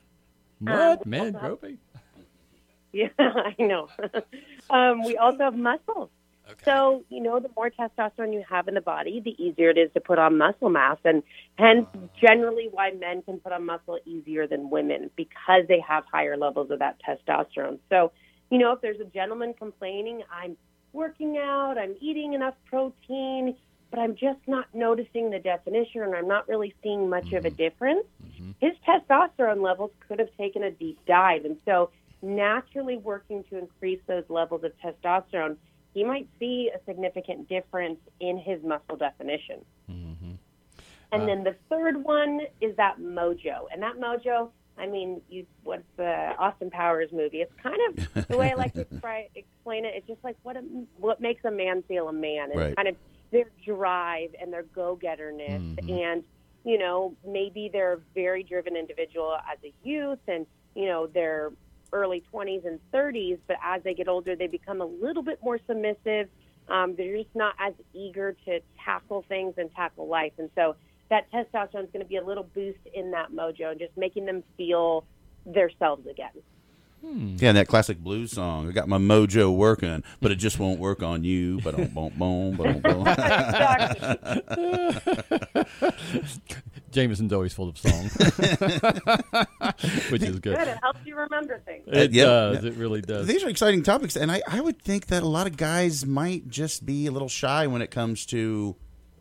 [0.59, 0.75] what?
[0.75, 1.77] um, Man, gropey?
[2.93, 3.89] yeah, I know.
[4.69, 6.09] um, we also have muscles.
[6.65, 9.89] So, you know, the more testosterone you have in the body, the easier it is
[9.93, 10.97] to put on muscle mass.
[11.05, 11.23] And
[11.57, 11.87] hence,
[12.19, 16.69] generally, why men can put on muscle easier than women because they have higher levels
[16.69, 17.79] of that testosterone.
[17.89, 18.11] So,
[18.51, 20.57] you know, if there's a gentleman complaining, I'm
[20.91, 23.55] working out, I'm eating enough protein,
[23.93, 27.49] but I'm just not noticing the definition and I'm not really seeing much of a
[27.49, 27.57] mm-hmm.
[27.57, 28.51] difference, mm-hmm.
[28.59, 31.45] his testosterone levels could have taken a deep dive.
[31.45, 31.91] And so,
[32.23, 35.57] naturally working to increase those levels of testosterone,
[35.93, 39.63] he might see a significant difference in his muscle definition.
[39.87, 40.31] Mm-hmm.
[41.11, 43.65] And uh, then the third one is that mojo.
[43.71, 47.41] And that mojo, I mean, you what's the Austin Powers movie?
[47.41, 49.93] It's kind of the way I like to expri- explain it.
[49.95, 50.61] It's just like what a,
[50.97, 52.49] what makes a man feel a man.
[52.49, 52.75] It's Right.
[52.75, 52.95] kind of
[53.33, 56.23] their drive and their go-getterness and
[56.63, 61.51] you know maybe they're a very driven individual as a youth and you know they're
[61.91, 65.59] early 20s and 30s but as they get older they become a little bit more
[65.67, 66.29] submissive.
[66.69, 70.31] Um, they're just not as eager to tackle things and tackle life.
[70.37, 70.77] And so
[71.09, 74.25] that testosterone is going to be a little boost in that mojo and just making
[74.25, 75.05] them feel
[75.45, 76.31] themselves again
[77.03, 77.35] Hmm.
[77.37, 78.69] Yeah, and that classic blues song.
[78.69, 81.59] I got my mojo working, but it just won't work on you.
[81.61, 83.07] But boom, boom, boom, boom.
[83.07, 84.17] exactly.
[86.91, 88.03] Jameson's always full of song,
[90.11, 90.55] which is good.
[90.57, 92.63] good it helps you remember things It uh, Yeah, does.
[92.63, 92.69] yeah.
[92.69, 93.27] It really does.
[93.27, 96.47] These are exciting topics, and I, I would think that a lot of guys might
[96.49, 98.75] just be a little shy when it comes to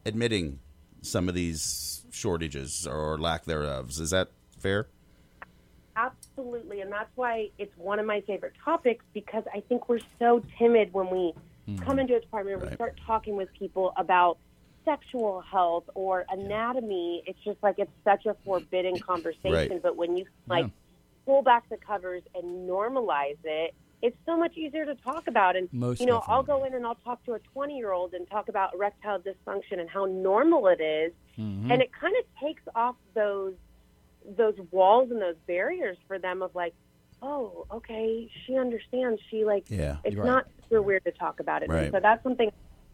[0.04, 0.58] admitting
[1.00, 3.88] some of these shortages or lack thereof.
[3.90, 4.88] Is that fair?
[6.36, 10.42] Absolutely, and that's why it's one of my favorite topics because I think we're so
[10.58, 11.34] timid when we
[11.84, 14.38] come into a department where we start talking with people about
[14.84, 19.52] sexual health or anatomy, it's just like it's such a forbidden conversation.
[19.52, 19.82] Right.
[19.82, 20.66] But when you like
[21.26, 25.54] pull back the covers and normalize it, it's so much easier to talk about.
[25.54, 28.14] And Most you know, I'll go in and I'll talk to a 20 year old
[28.14, 31.12] and talk about erectile dysfunction and how normal it is.
[31.38, 31.70] Mm-hmm.
[31.70, 33.54] and it kind of takes off those
[34.36, 36.74] those walls and those barriers for them of like,
[37.22, 39.20] oh, okay, she understands.
[39.30, 39.96] She like, Yeah.
[40.04, 40.26] it's Right.
[40.26, 41.68] not super weird to talk about it.
[41.70, 41.90] Right.
[41.92, 42.50] So that's something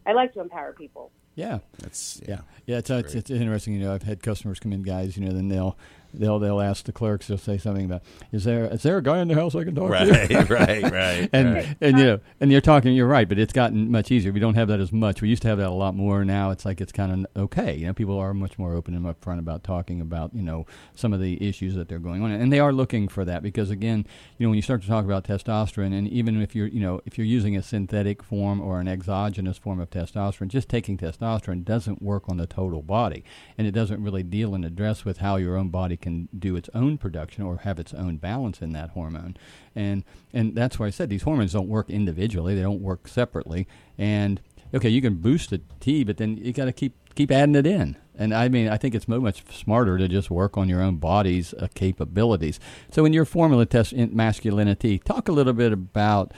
[0.07, 1.11] I like to empower people.
[1.35, 1.59] Yeah.
[1.79, 3.75] That's Yeah, yeah, it's, it's it's interesting.
[3.75, 5.17] You know, I've had customers come in, guys.
[5.17, 5.77] You know, then they'll
[6.13, 7.27] they'll they'll ask the clerks.
[7.27, 9.75] They'll say something about, "Is there is there a guy in the house I can
[9.75, 11.31] talk to?" right, right, right.
[11.33, 11.77] and right.
[11.81, 12.95] and you know, and you're talking.
[12.95, 14.33] You're right, but it's gotten much easier.
[14.33, 15.23] We don't have that as much.
[15.23, 16.25] We used to have that a lot more.
[16.25, 17.77] Now it's like it's kind of okay.
[17.77, 21.13] You know, people are much more open and upfront about talking about you know some
[21.13, 24.07] of the issues that they're going on, and they are looking for that because again,
[24.39, 27.01] you know, when you start to talk about testosterone, and even if you're you know
[27.05, 31.65] if you're using a synthetic form or an exogenous form of testosterone, just taking testosterone
[31.65, 33.25] doesn't work on the total body,
[33.59, 36.71] and it doesn't really deal and address with how your own body can do its
[36.75, 39.37] own production or have its own balance in that hormone,
[39.75, 43.67] and and that's why I said these hormones don't work individually; they don't work separately,
[43.97, 44.41] and
[44.75, 47.67] okay, you can boost the T, but then you got to keep keep adding it
[47.67, 47.97] in.
[48.15, 51.55] And I mean, I think it's much smarter to just work on your own body's
[51.55, 52.59] uh, capabilities.
[52.91, 56.33] So, in your formula test in masculinity, talk a little bit about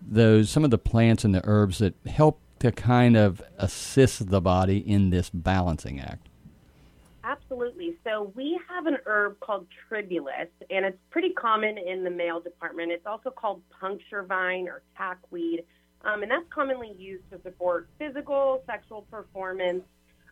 [0.00, 4.40] those some of the plants and the herbs that help to kind of assist the
[4.40, 6.28] body in this balancing act.
[7.24, 7.96] Absolutely.
[8.04, 12.92] So we have an herb called tribulus, and it's pretty common in the male department.
[12.92, 15.64] It's also called puncture vine or tackweed,
[16.04, 19.84] um, and that's commonly used to support physical, sexual performance.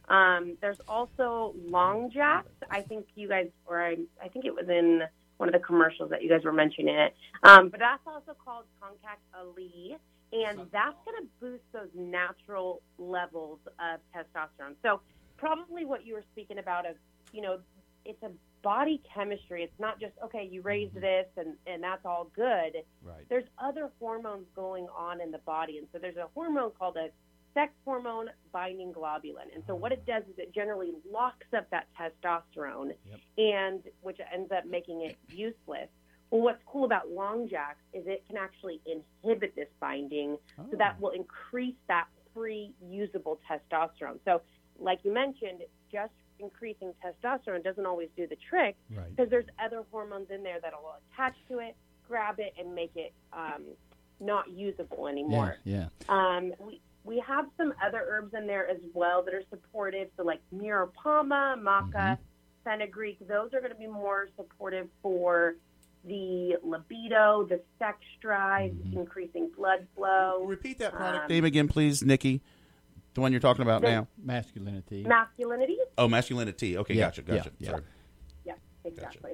[0.08, 2.52] Um, there's also long jacks.
[2.70, 5.02] I think you guys, or I, I think it was in
[5.38, 7.14] one of the commercials that you guys were mentioning it.
[7.42, 9.96] Um, but that's also called Tongkat Ali,
[10.32, 14.74] and that's going to boost those natural levels of testosterone.
[14.82, 15.00] So
[15.42, 16.94] probably what you were speaking about of,
[17.32, 17.58] you know,
[18.04, 18.30] it's a
[18.62, 19.64] body chemistry.
[19.64, 21.00] It's not just okay, you raised mm-hmm.
[21.00, 22.76] this and and that's all good.
[23.02, 23.28] Right.
[23.28, 27.08] There's other hormones going on in the body, and so there's a hormone called a
[27.54, 29.52] sex hormone binding globulin.
[29.52, 32.92] And so what it does is it generally locks up that testosterone,
[33.36, 35.88] and which ends up making it useless.
[36.30, 40.96] Well, what's cool about long jacks is it can actually inhibit this binding, so that
[40.98, 41.02] oh.
[41.02, 44.18] will increase that free usable testosterone.
[44.24, 44.40] So,
[44.78, 49.14] like you mentioned, just increasing testosterone doesn't always do the trick Right.
[49.14, 51.76] because there's other hormones in there that'll attach to it,
[52.08, 53.62] grab it, and make it um,
[54.20, 55.56] not usable anymore.
[55.64, 55.88] Yeah.
[56.08, 60.08] Um, we we have some other herbs in there as well that are supportive.
[60.16, 62.16] So like Muira Puama, Maca,
[62.64, 65.56] fenugreek, those are going to be more supportive for
[66.04, 72.02] the libido, the sex drive, increasing blood flow, Repeat that product Um, name again, please,
[72.04, 72.40] Nikki.
[73.14, 74.08] The one you're talking about the- now.
[74.22, 75.02] Masculinity.
[75.04, 75.78] masculinity.
[75.98, 76.78] Oh, masculinity.
[76.78, 77.50] Okay, Yeah, gotcha, gotcha.
[77.58, 77.70] yeah, yeah.
[77.70, 77.82] Sorry.
[78.44, 79.32] Yeah, exactly.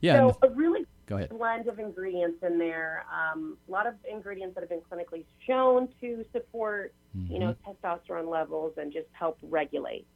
[0.00, 0.14] yeah.
[0.16, 1.30] So and- a really go ahead.
[1.30, 3.04] blend of ingredients in there.
[3.12, 6.92] Um, a lot of ingredients that have been clinically shown to support,
[7.28, 7.86] you know, Mm-hmm.
[7.86, 10.06] testosterone levels and just help regulate.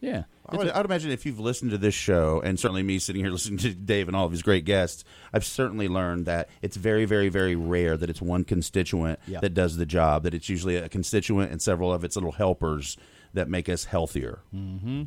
[0.00, 0.24] Yeah.
[0.46, 3.22] I would, I would imagine if you've listened to this show, and certainly me sitting
[3.24, 5.02] here listening to Dave and all of his great guests,
[5.32, 9.40] I've certainly learned that it's very, very, very rare that it's one constituent Yeah.
[9.40, 10.24] that does the job.
[10.24, 12.96] That it's usually a constituent and several of its little helpers
[13.32, 14.40] that make us healthier.
[14.54, 15.04] Mm-hmm.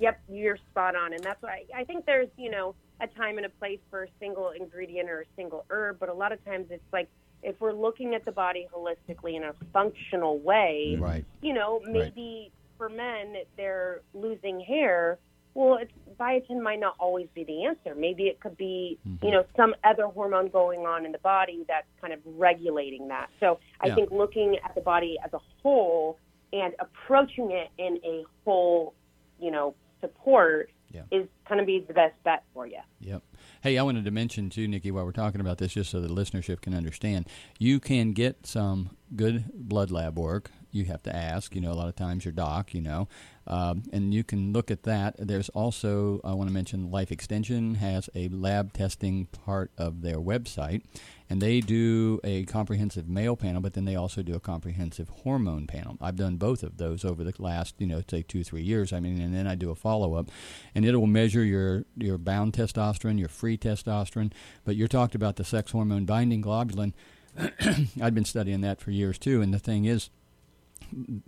[0.00, 3.46] Yep, you're spot on, and that's why I think there's you know a time and
[3.46, 6.66] a place for a single ingredient or a single herb, but a lot of times
[6.70, 7.08] it's like
[7.42, 11.24] if we're looking at the body holistically in a functional way, Right.
[11.42, 15.18] you know, maybe for men they're losing hair.
[15.54, 17.94] Well, it's, biotin might not always be the answer.
[17.94, 19.24] Maybe it could be, Mm-hmm.
[19.24, 23.28] you know, some other hormone going on in the body that's kind of regulating that.
[23.38, 23.94] So I Yeah.
[23.94, 26.18] think looking at the body as a whole
[26.52, 28.94] and approaching it in a whole,
[29.38, 31.02] you know, support Yeah.
[31.12, 32.80] is going to be the best bet for you.
[33.00, 33.22] Yep.
[33.62, 36.08] Hey, I wanted to mention too, Nikki, while we're talking about this, just so the
[36.08, 37.26] listenership can understand,
[37.58, 40.50] you can get some good blood lab work.
[40.74, 43.08] You have to ask, you know, a lot of times your doc, you know,
[43.46, 45.16] um, and you can look at that.
[45.18, 50.16] There's also, I want to mention, Life Extension has a lab testing part of their
[50.16, 50.82] website,
[51.28, 55.66] and they do a comprehensive male panel, but then they also do a comprehensive hormone
[55.66, 55.96] panel.
[56.00, 58.92] I've done both of those over the last, you know, say two, three years.
[58.92, 60.30] I mean, and then I do a follow up,
[60.74, 64.32] and it will measure your your bound testosterone, your free testosterone.
[64.64, 66.92] But you're talked about the sex hormone binding globulin.
[68.00, 70.10] I've been studying that for years too, and the thing is,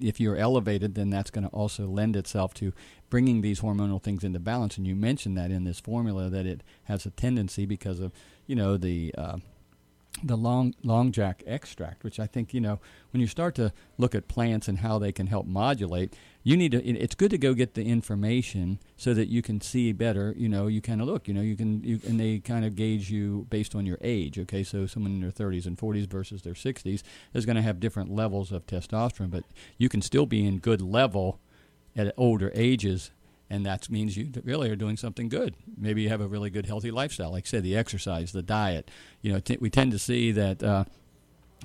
[0.00, 2.72] if you're elevated, then that's going to also lend itself to
[3.10, 4.76] bringing these hormonal things into balance.
[4.76, 8.12] And you mentioned that in this formula that it has a tendency because of
[8.46, 9.38] you know the uh,
[10.22, 14.14] the long long jack extract, which I think you know when you start to look
[14.14, 16.84] at plants and how they can help modulate, you need to.
[16.84, 20.34] It's good to go get the information so that you can see better.
[20.36, 21.28] You know, you kind of look.
[21.28, 24.38] You know, you can you and they kind of gauge you based on your age.
[24.38, 27.02] Okay, so someone in their 30s and 40s versus their 60s
[27.34, 29.44] is going to have different levels of testosterone, but
[29.76, 31.40] you can still be in good level
[31.94, 33.10] at older ages
[33.48, 35.54] and that means you really are doing something good.
[35.76, 37.30] Maybe you have a really good, healthy lifestyle.
[37.32, 38.90] Like I said, the exercise, the diet.
[39.22, 40.84] You know, t- we tend to see that uh,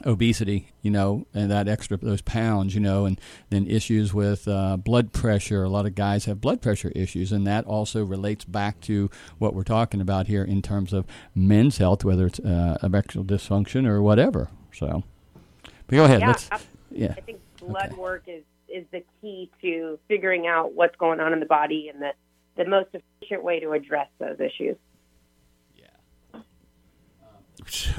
[0.05, 4.77] obesity, you know, and that extra those pounds, you know, and then issues with uh,
[4.77, 5.63] blood pressure.
[5.63, 9.53] A lot of guys have blood pressure issues, and that also relates back to what
[9.53, 14.01] we're talking about here in terms of men's health, whether it's uh, erectile dysfunction or
[14.01, 14.49] whatever.
[14.73, 15.03] So,
[15.87, 16.21] but go ahead.
[16.21, 16.49] Yeah, let's.
[16.91, 17.13] Yeah.
[17.17, 17.95] I think blood Okay.
[17.95, 22.01] work is is the key to figuring out what's going on in the body and
[22.01, 22.11] the
[22.57, 24.75] the most efficient way to address those issues.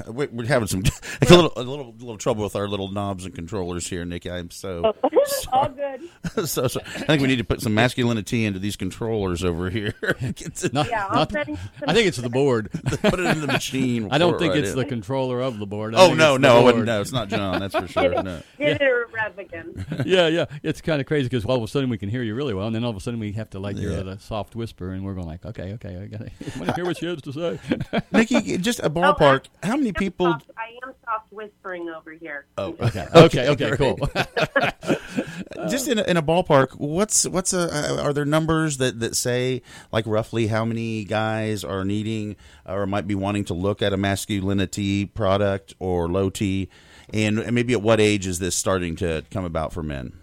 [0.07, 0.83] We- We're having some
[1.21, 4.29] a little a little little trouble with our little knobs and controllers here, Nikki.
[4.31, 5.09] I'm so oh,
[5.53, 6.01] All good.
[6.49, 6.81] so, so.
[6.83, 9.93] I think we need to put some masculinity into these controllers over here.
[10.35, 12.71] Get to- Not- Yeah, I'm not- setting I think it's the board.
[12.71, 14.09] put it in the machine.
[14.11, 14.77] I don't think right it's in.
[14.77, 15.95] the controller of the board.
[15.95, 16.65] I Oh no, no, I board.
[16.65, 16.85] wouldn't.
[16.85, 17.59] No, it's not John.
[17.59, 18.21] That's for sure.
[18.23, 18.41] No.
[18.57, 19.85] Get it or rev again.
[20.05, 20.45] yeah, yeah.
[20.63, 22.67] It's kind of crazy because all of a sudden we can hear you really well,
[22.67, 24.03] and then all of a sudden we have to like hear Yeah.
[24.03, 26.85] the soft whisper, and we're going like, okay, okay, I got to want to hear
[26.85, 28.01] what she has to say.
[28.11, 29.45] Nikki, just a oh, ballpark.
[29.61, 30.25] How many people?
[30.27, 32.45] soft- I am soft whispering over here.
[32.57, 33.77] Oh, okay, okay, okay, great.
[33.77, 33.97] cool.
[35.69, 39.61] just in a, in a ballpark, what's what's a, are there numbers that, that say
[39.91, 42.35] like roughly how many guys are needing
[42.65, 46.69] or might be wanting to look at a masculinity product or low T,
[47.13, 50.13] and maybe at what age is this starting to come about for men?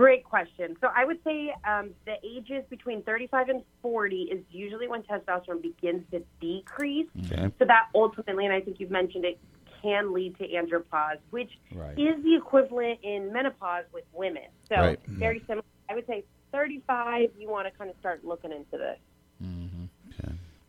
[0.00, 0.78] Great question.
[0.80, 5.60] So I would say um, the ages between 35 and 40 is usually when testosterone
[5.60, 7.06] begins to decrease.
[7.26, 7.50] Okay.
[7.58, 9.38] So that ultimately, and I think you've mentioned it,
[9.82, 11.98] can lead to andropause, which Right.
[11.98, 14.44] is the equivalent in menopause with women.
[14.70, 15.02] So Right.
[15.02, 15.18] Mm-hmm.
[15.18, 15.66] very similar.
[15.90, 18.98] I would say 35, you want to kind of start looking into this.
[19.44, 19.84] Mm-hmm.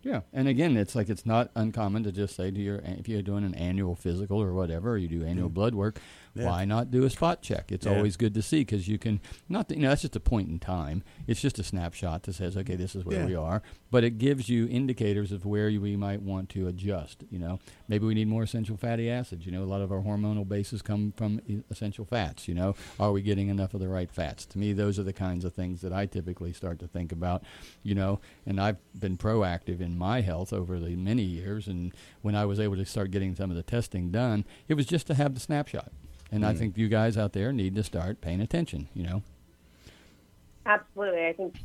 [0.03, 3.21] yeah, and again, it's like it's not uncommon to just say to your if you're
[3.21, 5.53] doing an annual physical or whatever, or you do annual mm-hmm.
[5.53, 5.99] blood work,
[6.33, 7.71] why not do a spot check?
[7.71, 7.95] It's Yeah.
[7.95, 10.59] always good to see because you can not you know that's just a point in
[10.59, 11.03] time.
[11.27, 13.25] It's just a snapshot that says, okay, this is where Yeah.
[13.25, 17.23] we are, but it gives you indicators of where you, we might want to adjust.
[17.29, 19.45] You know, maybe we need more essential fatty acids.
[19.45, 22.47] You know, a lot of our hormonal bases come from e- essential fats.
[22.47, 24.45] You know, are we getting enough of the right fats?
[24.47, 27.43] To me, those are the kinds of things that I typically start to think about.
[27.83, 31.67] You know, and I've been proactive in my health over the many years.
[31.67, 34.85] And when I was able to start getting some of the testing done, it was
[34.85, 35.91] just to have the snapshot.
[36.31, 38.87] And I think you guys out there need to start paying attention.
[38.93, 39.23] You know.
[40.65, 41.25] Absolutely.
[41.25, 41.55] I think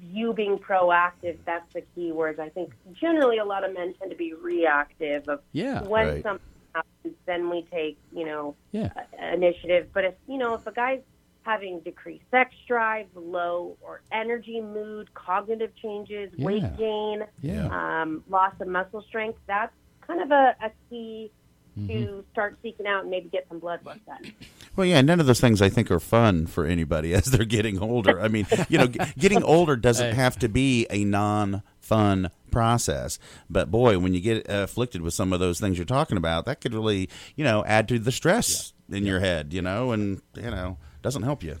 [0.00, 2.38] you being proactive, that's the key words.
[2.38, 5.82] I think generally a lot of men tend to be reactive of Yeah.
[5.82, 6.22] when Right.
[6.22, 8.92] something happens, then we take, you know, Yeah.
[8.96, 9.88] uh, initiative.
[9.92, 11.02] But if, you know, if a guy's
[11.42, 16.46] having decreased sex drive, low or energy, mood, cognitive changes, Yeah.
[16.46, 18.02] weight gain, Yeah.
[18.02, 21.32] um, loss of muscle strength, that's kind of a, a key
[21.78, 21.88] Mm-hmm.
[21.88, 24.32] to start seeking out and maybe get some blood work done.
[24.76, 27.78] Well, yeah, none of those things I think are fun for anybody as they're getting
[27.78, 28.18] older.
[28.18, 33.18] I mean, you know, g- getting older doesn't have to be a non-fun process.
[33.50, 36.62] But boy, when you get afflicted with some of those things you're talking about, that
[36.62, 40.50] could really, you know, add to the stress in your head, you know, and you
[40.50, 41.58] know, doesn't help you.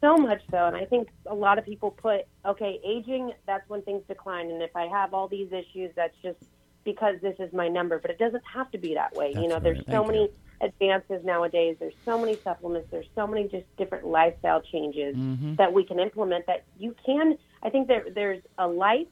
[0.00, 3.82] So much so, and I think a lot of people put, okay, aging, that's when
[3.82, 6.38] things decline, and if I have all these issues, that's just
[6.84, 7.98] because this is my number.
[7.98, 9.28] But it doesn't have to be that way.
[9.28, 9.62] you That's know, right.
[9.62, 10.32] there's so Thank many you.
[10.60, 11.76] advances nowadays.
[11.78, 12.88] There's so many supplements.
[12.90, 15.56] There's so many just different lifestyle changes mm-hmm.
[15.56, 16.46] that we can implement.
[16.46, 17.36] That you can.
[17.62, 19.06] I think there there's a life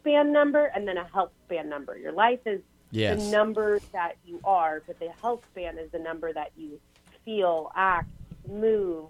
[0.00, 1.96] span number and then a health span number.
[1.96, 2.60] Your life is
[2.90, 3.24] Yes.
[3.24, 6.78] the number that you are, but the health span is the number that you
[7.24, 8.08] feel, act,
[8.48, 9.06] move.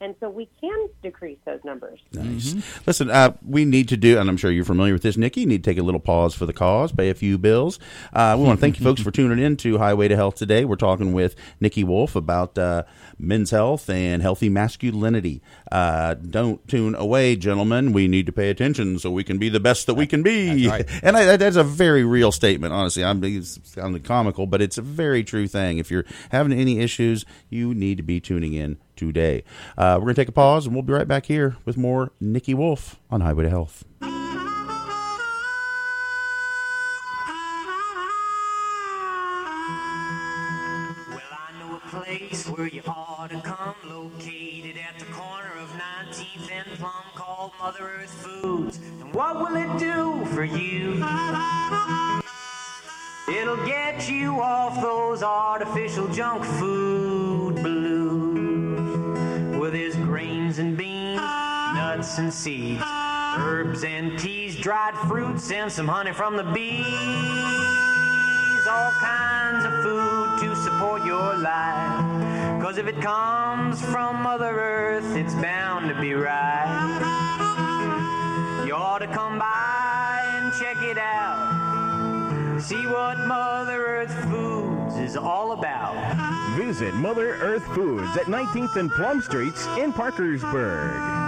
[0.00, 2.00] And so we can decrease those numbers.
[2.12, 2.54] Nice.
[2.86, 5.40] Listen, uh, we need to do, and I'm sure you're familiar with this, Nikki.
[5.40, 7.80] You need to take a little pause for the cause, pay a few bills.
[8.12, 10.64] Uh, we want to thank you folks for tuning in to Highway to Health today.
[10.64, 12.84] We're talking with Nikki Wolfe about uh,
[13.18, 15.42] men's health and healthy masculinity.
[15.72, 17.92] Uh, don't tune away, gentlemen.
[17.92, 20.66] We need to pay attention so we can be the best that we can be.
[20.66, 21.02] That's right.
[21.08, 23.04] And I, that's a very real statement, honestly.
[23.04, 25.78] I'm it's sounding comical, but it's a very true thing.
[25.78, 29.44] If you're having any issues, you need to be tuning in today.
[29.76, 32.12] Uh, we're going to take a pause, and we'll be right back here with more
[32.20, 33.84] Nikki Wolfe on Highway to Health.
[34.00, 34.10] Well,
[41.30, 46.50] I know a place where you ought to come, located at the corner of 19th
[46.50, 48.78] and Plum, called Mother Earth Foods.
[48.78, 50.94] And what will it do for you?
[53.28, 57.27] It'll get you off those artificial junk food
[62.18, 62.82] and seeds,
[63.36, 66.84] herbs and teas, dried fruits, and some honey from the bees.
[68.66, 72.60] All kinds of food to support your life.
[72.60, 76.98] Cause if it comes from Mother Earth, it's bound to be right.
[78.66, 82.58] You ought to come by and check it out.
[82.60, 85.94] See what Mother Earth Foods is all about.
[86.56, 91.27] Visit Mother Earth Foods at 19th and Plum Streets in Parkersburg.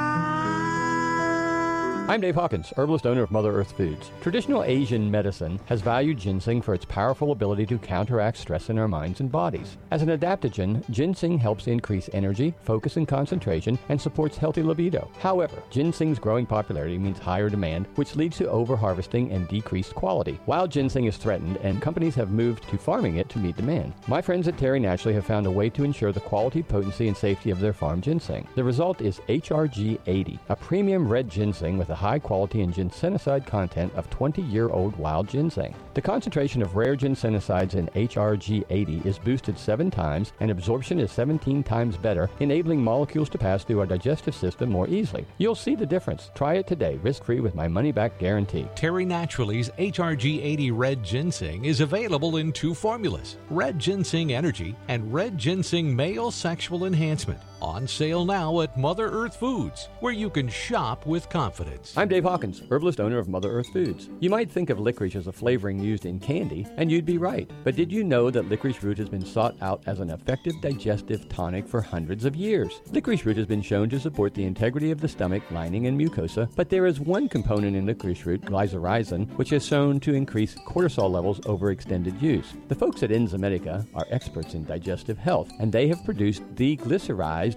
[2.11, 4.11] I'm Dave Hawkins, herbalist owner of Mother Earth Foods.
[4.21, 8.89] Traditional Asian medicine has valued ginseng for its powerful ability to counteract stress in our
[8.89, 9.77] minds and bodies.
[9.93, 15.09] As an adaptogen, ginseng helps increase energy, focus, and concentration and supports healthy libido.
[15.21, 20.41] However, ginseng's growing popularity means higher demand, which leads to overharvesting and decreased quality.
[20.47, 23.95] Wild ginseng is threatened, and companies have moved to farming it to meet demand.
[24.09, 27.17] My friends at Terry Naturally have found a way to ensure the quality, potency, and
[27.17, 28.49] safety of their farm ginseng.
[28.57, 33.47] The result is HRG 80, a premium red ginseng with a high quality and ginsenoside
[33.47, 35.75] content of 20 year old wild ginseng.
[35.93, 41.13] The concentration of rare ginsenosides in HRG 80 is boosted seven times, and absorption is
[41.13, 45.27] 17 times better, enabling molecules to pass through our digestive system more easily.
[45.37, 46.31] You'll see the difference.
[46.35, 48.67] Try it today, risk free with my money back guarantee.
[48.75, 55.13] Terry Naturally's HRG 80 Red Ginseng is available in two formulas Red Ginseng Energy and
[55.13, 57.41] Red Ginseng Male Sexual Enhancement.
[57.63, 61.93] On sale now at Mother Earth Foods, where you can shop with confidence.
[61.95, 64.09] I'm Dave Hawkins, herbalist owner of Mother Earth Foods.
[64.19, 67.51] You might think of licorice as a flavoring used in candy, and you'd be right.
[67.63, 71.29] But did you know that licorice root has been sought out as an effective digestive
[71.29, 72.81] tonic for hundreds of years?
[72.93, 76.51] Licorice root has been shown to support the integrity of the stomach, lining, and mucosa,
[76.57, 81.11] but there is one component in licorice root, glycyrrhizin, which is shown to increase cortisol
[81.11, 82.55] levels over extended use.
[82.69, 86.77] The folks at Enzymedica are experts in digestive health, and they have produced the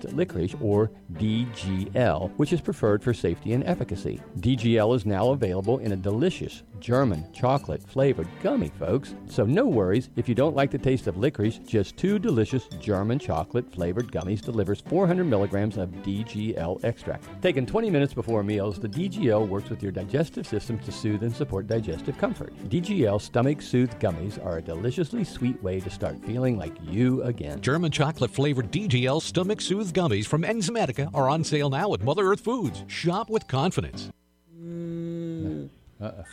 [0.01, 4.19] licorice, or DGL, which is preferred for safety and efficacy.
[4.39, 9.15] DGL is now available in a delicious German chocolate flavored gummy, folks.
[9.27, 13.19] So no worries if you don't like the taste of licorice, just two delicious German
[13.19, 17.41] chocolate flavored gummies delivers 400 milligrams of DGL extract.
[17.41, 21.33] Taken 20 minutes before meals, the DGL works with your digestive system to soothe and
[21.33, 22.53] support digestive comfort.
[22.69, 27.61] DGL stomach soothe gummies are a deliciously sweet way to start feeling like you again.
[27.61, 32.25] German chocolate flavored DGL Stomach Soothe Gummies from Enzymedica are on sale now at Mother
[32.31, 32.83] Earth Foods.
[32.87, 34.11] Shop with confidence.
[36.01, 36.23] Uh-uh.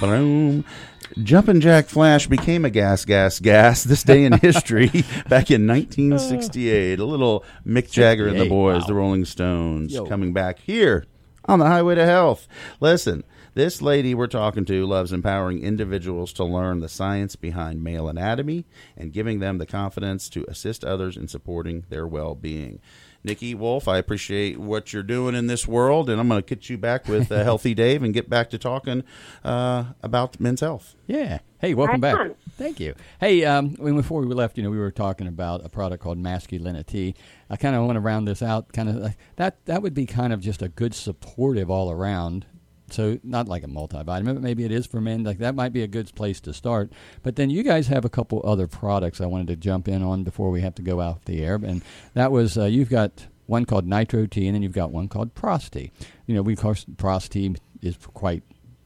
[0.00, 0.64] Boom.
[1.22, 4.88] Jumpin' Jack Flash became a gas, gas, gas this day in history
[5.28, 6.98] back in 1968.
[6.98, 8.86] A little Mick Jagger and the boys, wow.
[8.86, 10.06] the Rolling Stones, Yo.
[10.06, 11.04] coming back here
[11.46, 12.46] on the highway to health.
[12.80, 13.24] Listen,
[13.60, 18.64] this lady we're talking to loves empowering individuals to learn the science behind male anatomy
[18.96, 22.80] and giving them the confidence to assist others in supporting their well being.
[23.22, 26.70] Nikki Wolfe, I appreciate what you're doing in this world, and I'm going to get
[26.70, 29.04] you back with uh, Healthy Dave and get back to talking
[29.44, 30.96] uh, about men's health.
[31.06, 31.40] Yeah.
[31.58, 32.16] Hey, welcome back.
[32.52, 32.94] Thank you.
[33.20, 37.14] Hey, um, before we left, you know, we were talking about a product called Masculinity.
[37.50, 38.72] I kind of want to round this out.
[38.72, 39.62] Kind of like that.
[39.66, 42.46] That would be kind of just a good supportive all around.
[42.92, 45.24] So not like a multivitamin, but maybe it is for men.
[45.24, 46.92] Like that might be a good place to start.
[47.22, 50.24] But then you guys have a couple other products I wanted to jump in on
[50.24, 51.54] before we have to go off the air.
[51.54, 51.82] And
[52.14, 55.34] that was uh, you've got one called Nitro T, and then you've got one called
[55.34, 55.90] Pros T.
[56.26, 58.42] You know, we course Pros T is quite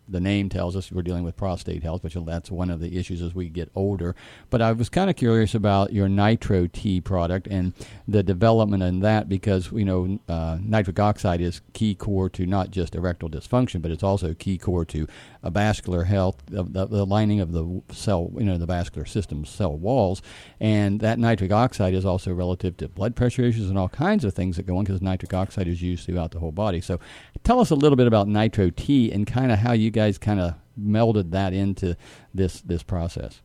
[0.09, 3.23] the name tells us we're dealing with prostate health, which that's one of the issues
[3.23, 4.15] as we get older.
[4.51, 7.73] But I was kind of curious about your Nitro T product and
[8.07, 12.71] the development in that because you know uh, nitric oxide is key core to not
[12.71, 15.07] just erectile dysfunction, but it's also key core to
[15.45, 19.45] a vascular health, the, the, the lining of the cell, you know, the vascular system
[19.45, 20.23] cell walls,
[20.59, 24.33] and that nitric oxide is also relative to blood pressure issues and all kinds of
[24.33, 26.81] things that go on because nitric oxide is used throughout the whole body.
[26.81, 26.99] So,
[27.45, 30.41] tell us a little bit about Nitro T and kind of how you guys kind
[30.41, 31.95] of melded that into
[32.33, 33.43] this this process.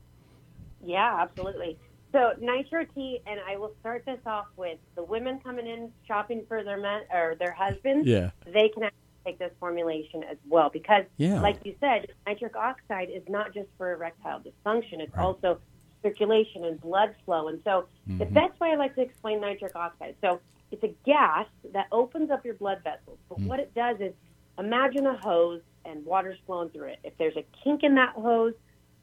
[0.83, 1.77] Yeah, absolutely.
[2.11, 6.43] So Nitro T, and I will start this off with the women coming in shopping
[6.47, 8.07] for their men or their husbands.
[8.07, 8.31] Yeah.
[8.45, 11.41] they can actually take this formulation as well because, Yeah.
[11.41, 15.23] like you said, nitric oxide is not just for erectile dysfunction; it's Right.
[15.25, 15.59] also
[16.01, 17.47] circulation and blood flow.
[17.49, 18.33] And so, the Mhm.
[18.33, 20.15] best way I like to explain nitric oxide.
[20.21, 20.39] So,
[20.71, 23.19] it's a gas that opens up your blood vessels.
[23.27, 23.47] But Mm.
[23.47, 24.13] what it does is,
[24.57, 26.99] imagine a hose and water's flowing through it.
[27.03, 28.53] If there's a kink in that hose,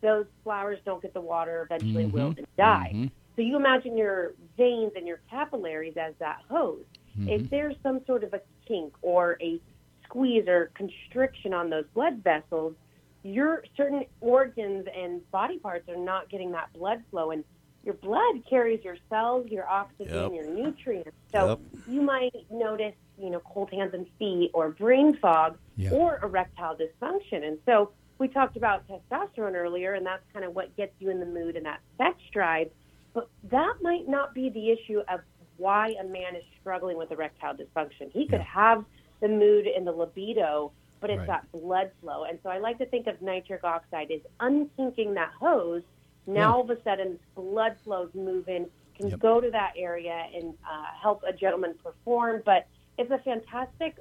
[0.00, 2.12] those flowers don't get the water, eventually Mhm.
[2.12, 2.92] will and die.
[2.94, 3.10] Mhm.
[3.34, 6.84] So you imagine your veins and your capillaries as that hose.
[7.18, 7.28] Mm-hmm.
[7.28, 9.60] If there's some sort of a kink or a
[10.08, 12.74] squeeze or constriction on those blood vessels,
[13.22, 17.44] your certain organs and body parts are not getting that blood flow and
[17.82, 20.32] your blood carries your cells, your oxygen, Yep.
[20.32, 21.16] your nutrients.
[21.32, 21.60] So Yep.
[21.86, 25.92] you might notice, you know, cold hands and feet or brain fog Yeah.
[25.92, 27.44] or erectile dysfunction.
[27.44, 31.20] And so we talked about testosterone earlier, and that's kind of what gets you in
[31.20, 32.70] the mood and that sex drive.
[33.14, 35.20] But that might not be the issue of
[35.56, 38.10] why a man is struggling with erectile dysfunction.
[38.12, 38.84] He could have
[39.20, 41.26] the mood and the libido, but it's Right.
[41.26, 42.24] got blood flow.
[42.24, 45.82] And so I like to think of nitric oxide as unkinking that hose.
[46.26, 46.52] Now Yeah.
[46.52, 49.20] all of a sudden, blood flows moving, can Yep.
[49.20, 52.42] go to that area and uh, help a gentleman perform.
[52.44, 52.66] But
[52.98, 53.98] it's a fantastic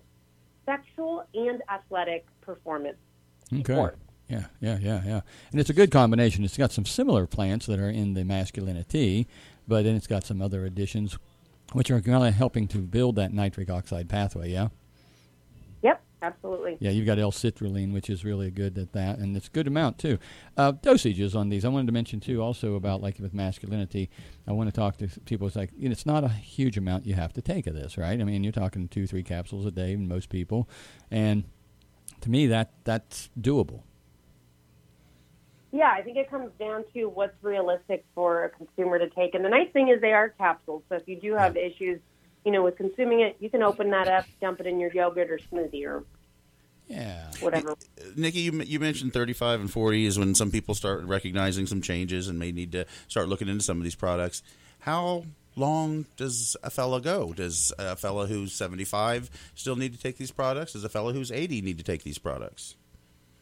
[0.65, 2.97] sexual and athletic performance.
[3.53, 3.61] Okay.
[3.73, 3.97] sport.
[4.27, 5.21] Yeah, yeah, yeah, yeah.
[5.51, 6.43] And it's a good combination.
[6.43, 9.27] It's got some similar plants that are in the masculinity,
[9.67, 11.19] but then it's got some other additions
[11.73, 14.69] which are kind of helping to build that nitric oxide pathway, yeah?
[16.25, 16.77] Absolutely.
[16.79, 19.99] Yeah, you've got L-citrulline, which is really good at that, and it's a good amount
[19.99, 20.17] too.
[20.57, 21.63] Uh, dosages on these.
[21.63, 24.09] I wanted to mention too, also about like with masculinity.
[24.47, 25.45] I want to talk to people.
[25.45, 27.95] It's like you know, it's not a huge amount you have to take of this,
[27.95, 28.19] right?
[28.19, 30.67] I mean, you're talking two, three capsules a day, in most people,
[31.11, 31.43] and
[32.21, 33.83] to me, that that's doable.
[35.71, 39.35] Yeah, I think it comes down to what's realistic for a consumer to take.
[39.35, 40.81] And the nice thing is they are capsules.
[40.89, 41.99] So if you do have issues,
[42.45, 45.31] you know, with consuming it, you can open that up, dump it in your yogurt
[45.31, 46.03] or smoothie or
[46.87, 47.31] Yeah.
[47.41, 47.75] whatever.
[48.15, 52.27] Nikki, you, you mentioned 35 and 40 is when some people start recognizing some changes
[52.27, 54.43] and may need to start looking into some of these products.
[54.79, 55.25] How
[55.55, 57.33] long does a fella go?
[57.33, 60.73] Does a fella who's 75 still need to take these products?
[60.73, 62.75] Does a fella who's 80 need to take these products?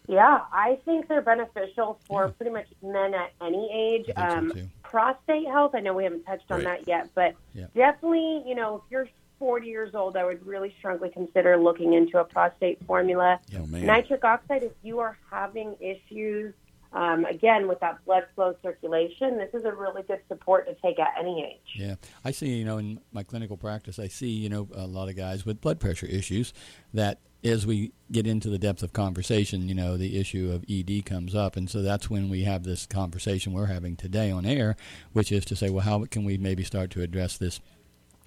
[0.07, 4.09] Yeah, I think they're beneficial for pretty much men at any age.
[4.15, 4.69] I think so, um, too.
[4.93, 6.85] Prostate health, I know we haven't touched on Right.
[6.85, 7.65] that yet, but Yeah.
[7.73, 9.07] definitely, you know, if you're
[9.39, 13.39] 40 years old, I would really strongly consider looking into a prostate formula.
[13.57, 13.65] Oh.
[13.65, 16.53] Nitric oxide, if you are having issues,
[16.93, 20.99] um, again, with that blood flow circulation, this is a really good support to take
[20.99, 21.73] at any age.
[21.75, 22.53] Yeah, I see.
[22.53, 25.59] You know, in my clinical practice, I see you know a lot of guys with
[25.59, 26.53] blood pressure issues.
[26.93, 31.05] That as we get into the depth of conversation, you know, the issue of ED
[31.05, 34.75] comes up, and so that's when we have this conversation we're having today on air,
[35.11, 37.59] which is to say, well, how can we maybe start to address this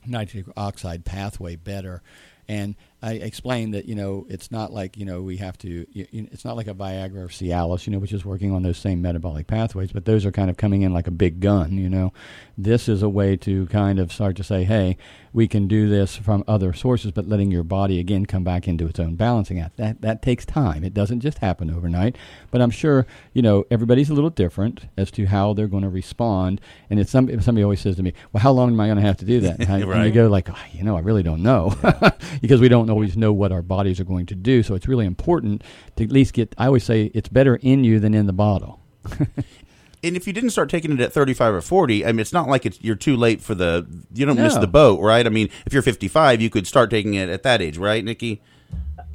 [0.05, 2.03] nitric oxide pathway better?
[2.49, 5.87] And I explained that you know it's not like you know we have to.
[5.95, 9.03] It's not like a Viagra or Cialis, you know, which is working on those same
[9.03, 11.73] metabolic pathways, but those are kind of coming in like a big gun.
[11.77, 12.13] You know,
[12.57, 14.97] this is a way to kind of start to say, hey,
[15.33, 18.87] we can do this from other sources, but letting your body again come back into
[18.87, 19.77] its own balancing act.
[19.77, 20.83] That that takes time.
[20.83, 22.17] It doesn't just happen overnight.
[22.51, 25.91] But I'm sure you know everybody's a little different as to how they're going to
[25.91, 26.61] respond.
[26.89, 29.03] And it's some somebody always says to me, well, how long am I going to
[29.03, 29.61] have to do that?
[29.61, 30.15] And, I, and you Right.
[30.15, 31.75] go like, "Oh, you know, I really don't know,
[32.41, 34.63] because we don't always know what our bodies are going to do.
[34.63, 35.63] So it's really important
[35.97, 36.55] to at least get.
[36.57, 38.81] I always say it's better in you than in the bottle.
[40.05, 42.49] And if you didn't start taking it at 35 or 40, I mean, it's not
[42.49, 45.27] like it's, you're too late for the, you don't miss the boat, right?
[45.27, 48.41] I mean, if you're 55, you could start taking it at that age, right, Nikki?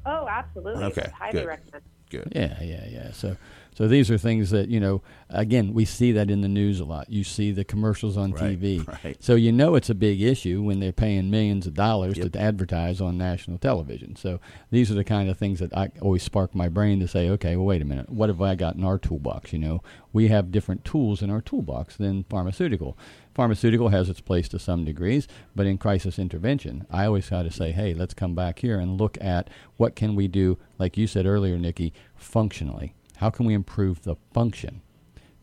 [0.05, 0.83] Oh, absolutely.
[0.85, 1.47] Okay, I highly good.
[1.47, 1.83] recommend.
[2.09, 2.33] Good.
[2.35, 3.11] Yeah, yeah, yeah.
[3.11, 3.37] So,
[3.73, 5.01] so these are things that you know.
[5.33, 7.09] Again, we see that in the news a lot.
[7.09, 9.15] You see the commercials on Right, TV, right.
[9.23, 12.33] so you know it's a big issue when they're paying millions of dollars Yep.
[12.33, 14.17] to advertise on national television.
[14.17, 14.41] So
[14.71, 17.55] these are the kind of things that I always spark my brain to say, okay,
[17.55, 19.53] well, wait a minute, what have I got in our toolbox?
[19.53, 22.97] You know, we have different tools in our toolbox than pharmaceutical.
[23.33, 27.51] Pharmaceutical has its place to some degrees, but in crisis intervention, I always try to
[27.51, 31.07] say, hey, let's come back here and look at what can we do, like you
[31.07, 32.95] said earlier, Nikki, functionally.
[33.21, 34.81] How can we improve the function?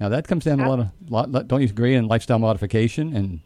[0.00, 3.14] Now that comes down to a lot of, lot, don't you agree, in lifestyle modification
[3.16, 3.40] and.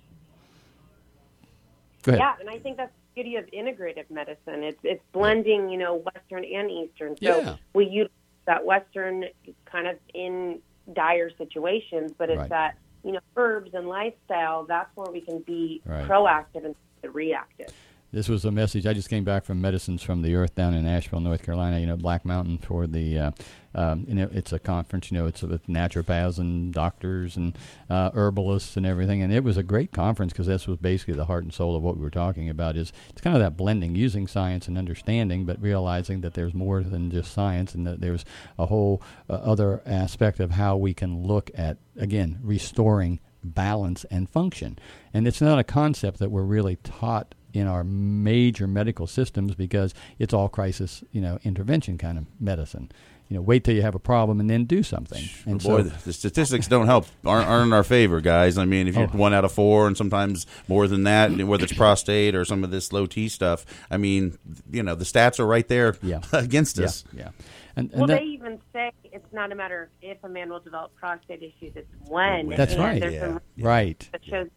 [2.02, 2.18] Go ahead.
[2.20, 4.64] Yeah, and I think that's the beauty of integrative medicine.
[4.64, 7.16] It's it's blending, you know, Western and Eastern.
[7.22, 7.56] So Yeah.
[7.74, 8.08] we use
[8.46, 9.26] that Western
[9.66, 10.60] kind of in
[10.94, 12.48] dire situations, but it's Right.
[12.48, 14.64] that you know herbs and lifestyle.
[14.64, 16.08] That's where we can be Right.
[16.08, 17.72] proactive instead of reactive.
[18.12, 18.86] This was a message.
[18.86, 21.78] I just came back from Medicines from the Earth down in Asheville, North Carolina.
[21.78, 23.30] You know, Black Mountain for the, uh,
[23.74, 25.10] um, you know, it's a conference.
[25.10, 27.56] You know, it's with naturopaths and doctors and
[27.88, 29.22] uh, herbalists and everything.
[29.22, 31.82] And it was a great conference because this was basically the heart and soul of
[31.82, 32.76] what we were talking about.
[32.76, 36.82] Is it's kind of that blending, using science and understanding, but realizing that there's more
[36.82, 38.26] than just science, and that there's
[38.58, 44.28] a whole uh, other aspect of how we can look at again restoring balance and
[44.28, 44.78] function.
[45.14, 49.94] And it's not a concept that we're really taught in our major medical systems because
[50.18, 52.90] it's all crisis, you know, intervention kind of medicine.
[53.28, 55.24] you know, wait till you have a problem and then do something.
[55.46, 58.58] And Boy, so, the statistics don't help, aren't, aren't in our favor, guys.
[58.58, 59.16] I mean, if you're Oh.
[59.16, 62.70] one out of four, and sometimes more than that, whether it's prostate or some of
[62.70, 64.36] this low T stuff, I mean,
[64.70, 66.20] you know, the stats are right there Yeah.
[66.34, 67.04] against yeah, us.
[67.16, 67.28] yeah.
[67.74, 70.50] And, and Well, that- they even say it's not a matter of if a man
[70.50, 72.50] will develop prostate issues; it's when.
[72.50, 73.12] That's right.
[73.12, 73.38] Yeah.
[73.58, 74.06] right.
[74.12, 74.48] that shows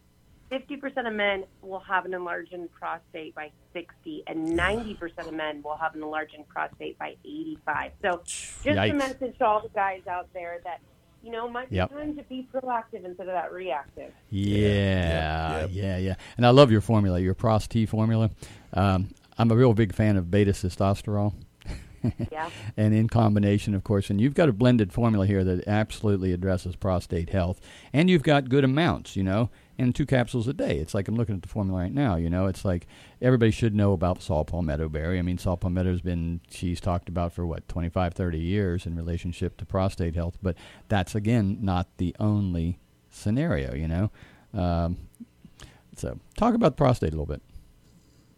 [0.50, 5.76] 50% of men will have an enlarged prostate by 60, and 90% of men will
[5.76, 7.92] have an enlarged prostate by 85.
[8.02, 8.90] So, just Yikes.
[8.90, 10.80] a message to all the guys out there that
[11.22, 11.90] you know might be Yep.
[11.90, 14.12] time to be proactive instead of that reactive.
[14.30, 16.14] Yeah, Yep, yeah, yeah.
[16.36, 18.30] And I love your formula, your Pros T formula.
[18.72, 21.34] Um, I'm a real big fan of beta sitosterol.
[22.30, 22.50] Yeah.
[22.76, 26.76] and in combination, of course, and you've got a blended formula here that absolutely addresses
[26.76, 27.60] prostate health,
[27.92, 30.78] and you've got good amounts, you know, and two capsules a day.
[30.78, 32.86] It's like I'm looking at the formula right now, you know, it's like
[33.20, 35.18] everybody should know about saw palmetto berry.
[35.18, 39.56] I mean, saw palmetto's been, she's talked about for what, 25, 30 years in relationship
[39.58, 40.56] to prostate health, but
[40.88, 42.78] that's, again, not the only
[43.10, 44.10] scenario, you know.
[44.54, 44.96] Um,
[45.96, 47.42] so, talk about prostate a little bit.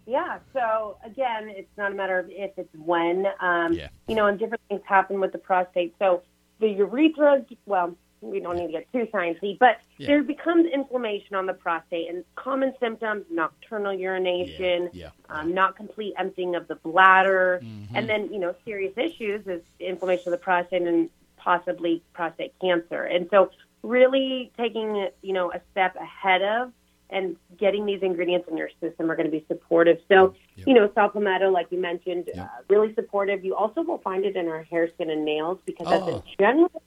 [0.08, 0.38] Yeah.
[0.54, 3.26] So again, it's not a matter of if; it's when.
[3.40, 3.88] Um, Yeah.
[4.06, 5.94] You know, and different things happen with the prostate.
[5.98, 6.22] So
[6.60, 7.44] the urethra.
[7.66, 10.08] Well, we don't need to get too sciencey, but Yeah.
[10.08, 15.40] there becomes inflammation on the prostate, and common symptoms: nocturnal urination, Yeah, yeah.
[15.40, 17.96] Um, not complete emptying of the bladder, Mm-hmm.
[17.96, 23.04] and then you know serious issues is inflammation of the prostate and possibly prostate cancer.
[23.04, 23.50] And so,
[23.82, 26.72] really taking you know a step ahead of
[27.10, 29.98] and getting these ingredients in your system are going to be supportive.
[30.08, 30.66] So, Yep.
[30.68, 32.36] you know, saw palmetto, like you mentioned, Yep.
[32.44, 33.42] uh, really supportive.
[33.46, 35.90] You also will find it in our hair, skin, and nails because Oh.
[35.90, 36.82] that's a general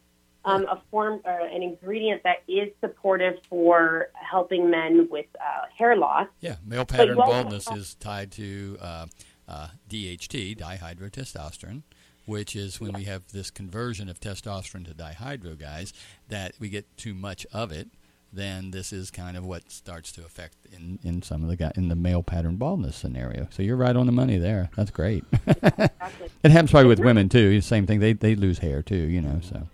[0.46, 5.96] um, a form, uh, an ingredient that is supportive for helping men with uh, hair
[5.96, 6.28] loss.
[6.39, 9.06] Yeah, male pattern baldness have- is tied to uh,
[9.48, 11.84] uh, DHT, dihydrotestosterone,
[12.26, 15.94] which is when we have this conversion of testosterone to dihydro, guys,
[16.30, 17.89] that we get too much of it.
[18.34, 21.74] Then this is kind of what starts to affect in, in some of the guy
[21.76, 23.48] in the male pattern baldness scenario.
[23.52, 24.70] So you're right on the money there.
[24.78, 25.26] That's great.
[25.48, 26.30] Exactly.
[26.44, 27.60] it happens probably with women too.
[27.62, 28.00] Same thing.
[28.00, 28.96] They they lose hair too.
[28.96, 29.39] You know.
[29.44, 29.68] So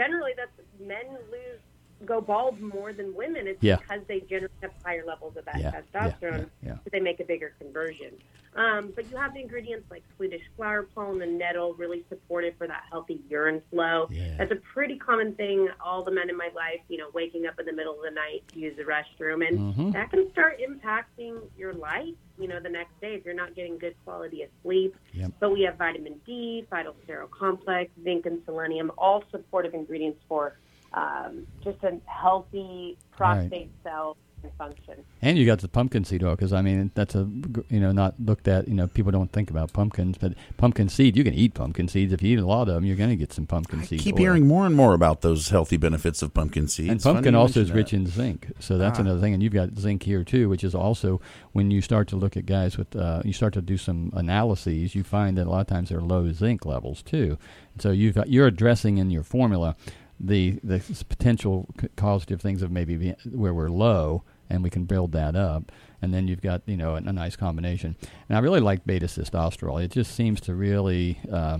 [0.00, 1.60] generally, that's men lose
[2.06, 3.46] go bald more than women.
[3.46, 3.76] It's Yeah.
[3.76, 6.48] because they generally have higher levels of that Yeah, testosterone.
[6.62, 6.76] yeah.
[6.76, 8.16] So they make a bigger conversion.
[8.54, 12.66] Um, but you have the ingredients like Swedish flower pollen and nettle, really supportive for
[12.66, 14.08] that healthy urine flow.
[14.38, 15.68] That's a pretty common thing.
[15.84, 18.10] All the men in my life, you know, waking up in the middle of the
[18.10, 19.92] night to use the restroom, and Mhm.
[19.92, 22.14] that can start impacting your life.
[22.40, 24.96] You know, the next day if you're not getting good quality of sleep.
[25.12, 25.32] Yep.
[25.38, 30.56] But we have vitamin D, phytosterol complex, zinc, and selenium, all supportive ingredients for
[30.94, 34.74] um, just a healthy prostate cell and.
[35.22, 37.28] And you got the pumpkin seed oil because I mean that's a
[37.68, 41.16] you know not looked at you know people don't think about pumpkins but pumpkin seed
[41.16, 43.16] you can eat pumpkin seeds if you eat a lot of them you're going to
[43.16, 44.20] get some pumpkin I seed keep oil.
[44.20, 46.90] hearing more and more about those healthy benefits of pumpkin seeds.
[46.90, 49.02] and Funny pumpkin also is mention rich in zinc so that's Ah.
[49.02, 51.20] another thing and you've got zinc here too which is also
[51.52, 54.94] when you start to look at guys with uh, you start to do some analyses
[54.94, 57.36] you find that a lot of times they're low zinc levels too
[57.78, 59.76] so you've got, you're addressing in your formula
[60.22, 61.66] the the potential
[61.96, 66.12] causative things of maybe be, where we're low and we can build that up and
[66.12, 67.96] then you've got you know a, a nice combination
[68.28, 71.58] and i really like beta sitosterol it just seems to really uh,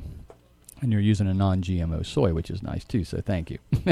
[0.83, 3.59] and you're using a non-gmo soy which is nice too so thank you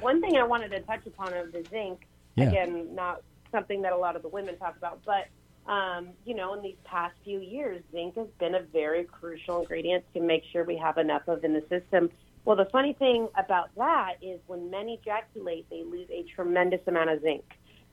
[0.00, 2.06] One thing I wanted to touch upon of the zinc,
[2.36, 2.48] Yeah.
[2.48, 5.26] again, not something that a lot of the women talk about, but
[5.70, 10.04] um, you know, in these past few years, zinc has been a very crucial ingredient
[10.14, 12.08] to make sure we have enough of in the system.
[12.46, 17.10] Well, the funny thing about that is when men ejaculate, they lose a tremendous amount
[17.10, 17.44] of zinc.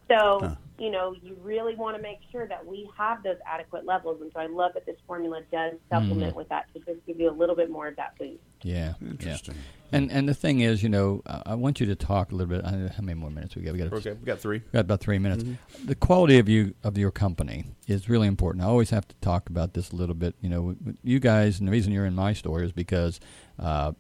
[0.10, 0.56] So, Huh.
[0.78, 4.22] you know, you really want to make sure that we have those adequate levels.
[4.22, 7.30] And so I love that this formula does supplement with that to just give you
[7.30, 8.42] a little bit more of that boost.
[8.64, 9.56] yeah Interesting.
[9.56, 9.98] yeah.
[9.98, 12.54] and and the thing is you know I, I want you to talk a little
[12.56, 14.60] bit how many more minutes we got we got Okay, we got three.
[14.74, 15.44] Got about three minutes.
[15.86, 18.64] The quality of you of your company is really important.
[18.64, 20.36] I always have to talk about this a little bit.
[20.42, 23.20] You know, w- w- you guys, and the reason you're in my store is because
[23.60, 23.94] uh,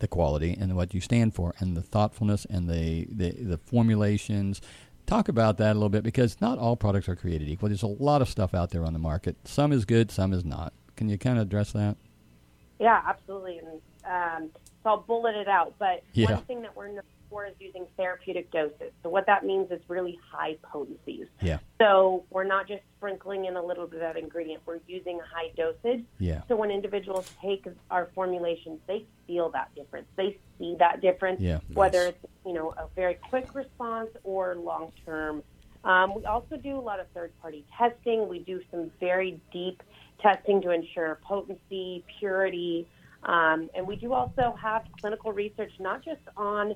[0.00, 4.60] the quality and what you stand for, and the thoughtfulness and the, the the formulations.
[5.06, 7.68] Talk about that a little bit because not all products are created equal.
[7.68, 9.36] There's a lot of stuff out there on the market.
[9.44, 10.72] Some is good, some is not.
[10.96, 11.96] Can you kind of address that?
[12.78, 13.58] Yeah, absolutely.
[13.58, 13.80] And
[14.44, 14.50] um,
[14.82, 15.74] so I'll bullet it out.
[15.78, 16.34] But Yeah.
[16.34, 18.92] one thing that we're for is using therapeutic doses.
[19.02, 21.26] So what that means is really high potencies.
[21.40, 24.62] Yeah, So we're not just sprinkling in a little bit of that ingredient.
[24.66, 26.04] We're using a high dosage.
[26.18, 30.08] yeah, So when individuals take our formulations, they feel that difference.
[30.16, 31.60] They see that difference, Yeah.
[31.72, 32.14] whether Nice.
[32.22, 35.42] it's you know a very quick response or long term.
[35.84, 38.28] Um, we also do a lot of third party testing.
[38.28, 39.82] We do some very deep
[40.20, 42.86] testing to ensure potency, purity,
[43.22, 46.74] um, and we do also have clinical research not just on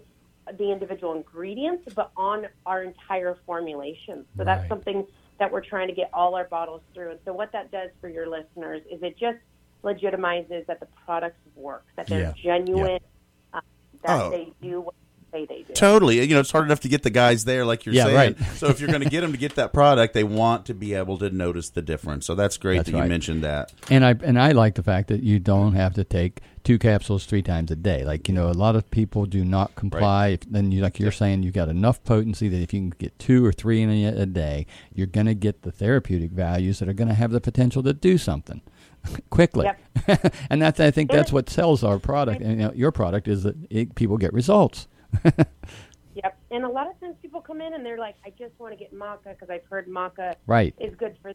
[0.58, 4.26] the individual ingredients, but on our entire formulation.
[4.36, 5.06] So that's something
[5.38, 7.12] that we're trying to get all our bottles through.
[7.12, 9.38] And so what that does for your listeners is it just
[9.84, 12.32] legitimizes that the products work, that they're Yeah.
[12.42, 13.00] genuine,
[13.52, 13.60] uh,
[14.02, 14.30] that Oh.
[14.30, 14.94] they do what
[15.34, 15.72] say they do.
[15.74, 16.20] Totally.
[16.20, 18.16] You know, it's hard enough to get the guys there, like you're Yeah, saying.
[18.16, 18.38] right.
[18.54, 20.94] so if you're going to get them to get that product, they want to be
[20.94, 22.26] able to notice the difference.
[22.26, 23.72] So that's great That's that you mentioned that.
[23.90, 27.26] And I and I like the fact that you don't have to take two capsules
[27.26, 28.04] three times a day.
[28.04, 30.28] Like you know, a lot of people do not comply.
[30.28, 33.18] If, then you like you're saying, you've got enough potency that if you can get
[33.18, 36.88] two or three in a, a day, you're going to get the therapeutic values that
[36.88, 38.60] are going to have the potential to do something
[39.30, 39.70] quickly.
[40.50, 42.40] and that's I think that's what sells our product.
[42.40, 44.88] And you know, your product is that it, people get results.
[46.22, 46.38] Yep.
[46.52, 48.76] And a lot of times people come in and they're like, I just want to
[48.76, 50.72] get maca because I've heard maca Right.
[50.78, 51.32] is good for.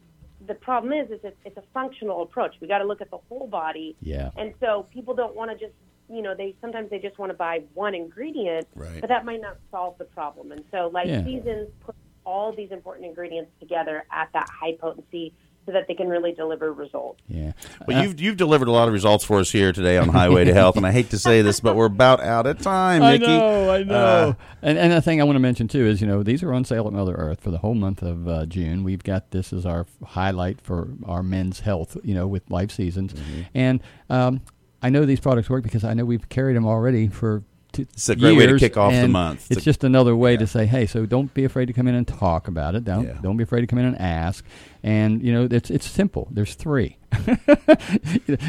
[0.47, 2.55] The problem is, is it's, it's a functional approach.
[2.61, 3.97] We got to look at the whole body.
[4.01, 4.31] Yeah.
[4.37, 5.75] And so people don't want to just,
[6.09, 9.01] you know, they sometimes they just want to buy one ingredient, Right.
[9.01, 10.53] but that might not solve the problem.
[10.53, 11.25] And so, like Yeah.
[11.25, 15.33] Seasons put all these important ingredients together at that high potency
[15.65, 17.21] so that they can really deliver results.
[17.27, 17.51] Yeah.
[17.87, 20.53] Well, you've you've delivered a lot of results for us here today on Highway to
[20.53, 23.25] Health, and I hate to say this, but we're about out of time, Nikki.
[23.25, 23.95] I know, I know.
[23.95, 26.53] Uh, and and the thing I want to mention too is, you know, these are
[26.53, 28.83] on sale at Mother Earth for the whole month of uh, June.
[28.83, 33.13] We've got this as our highlight for our men's health, you know, with Life Seasons,
[33.13, 33.41] Mm-hmm.
[33.53, 34.41] and um,
[34.81, 37.43] I know these products work because I know we've carried them already for.
[37.71, 39.41] Two It's a great way to kick off the month.
[39.41, 41.87] It's It's a- just another way to say, hey, so don't be afraid to come
[41.87, 42.83] in and talk about it.
[42.83, 43.17] Don't Yeah.
[43.21, 44.43] don't be afraid to come in and ask.
[44.81, 46.27] And you know, it's it's simple.
[46.31, 46.97] There's three.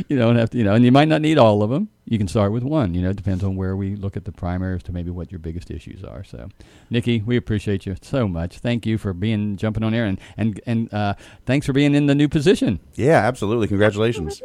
[0.09, 1.89] you don't have to, you know, and you might not need all of them.
[2.07, 2.95] You can start with one.
[2.95, 5.39] You know, it depends on where we look at the primaries to maybe what your
[5.39, 6.25] biggest issues are.
[6.25, 6.49] So,
[6.91, 8.59] Nikki, we appreciate you so much.
[8.59, 11.15] Thank you for being jumping on air and and and uh,
[11.47, 12.81] thanks for being in the new position.
[12.95, 13.69] yeah, absolutely.
[13.69, 14.43] Congratulations.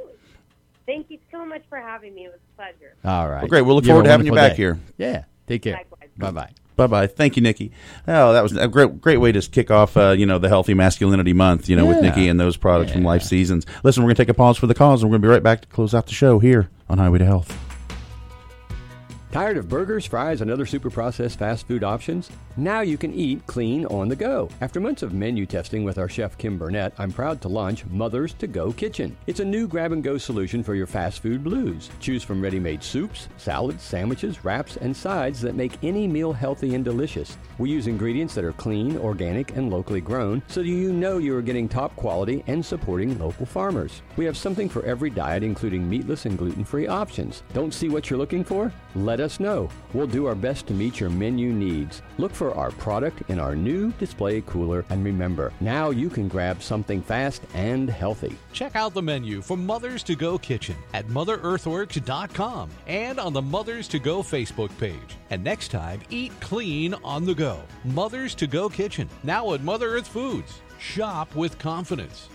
[0.86, 2.26] Thank you so much for having me.
[2.26, 2.96] It was a pleasure.
[3.04, 3.42] All right.
[3.42, 3.62] Well, great.
[3.62, 4.58] We'll look You forward to having you back day.
[4.58, 4.80] here.
[4.98, 5.24] Yeah.
[5.48, 5.82] Take care.
[6.18, 6.50] Bye bye.
[6.76, 7.08] Bye bye.
[7.08, 7.72] Thank you, Nikki.
[8.08, 10.74] Oh, that was a great, great way to kick off, uh, you know, the Healthy
[10.74, 13.66] Masculinity Month, you know, with Nikki and those products from Life Seasons.
[13.84, 15.32] Listen, we're going to take a pause for the cause, and we're going to be
[15.32, 17.65] right back to close out the show here on Highway to Health.
[19.36, 22.30] Tired of burgers, fries, and other super processed fast food options?
[22.56, 24.48] Now you can eat clean on the go.
[24.62, 28.32] After months of menu testing with our chef Kim Burnett, I'm proud to launch Mother's
[28.36, 29.18] To Go Kitchen.
[29.28, 31.90] It's a new grab and go solution for your fast food blues.
[32.00, 36.74] Choose from ready made soups, salads, sandwiches, wraps, and sides that make any meal healthy
[36.74, 37.38] and delicious.
[37.58, 41.42] We use ingredients that are clean, organic, and locally grown so you know you are
[41.42, 44.02] getting top quality and supporting local farmers.
[44.16, 47.44] We have something for every diet, including meatless and gluten free options.
[47.54, 48.72] Don't see what you're looking for?
[48.96, 49.70] Let us know.
[49.94, 52.02] We'll do our best to meet your menu needs.
[52.18, 56.62] Look for our product in our new display cooler, and remember, now you can grab
[56.62, 58.36] something fast and healthy.
[58.54, 63.88] Check out the menu for Mothers to Go Kitchen at MotherEarthworks.com and on the Mothers
[63.90, 65.18] to Go Facebook page.
[65.30, 67.62] And next time, eat clean on the go.
[67.84, 70.62] Mothers to Go Kitchen, now at Mother Earth Foods.
[70.78, 72.30] Shop with confidence.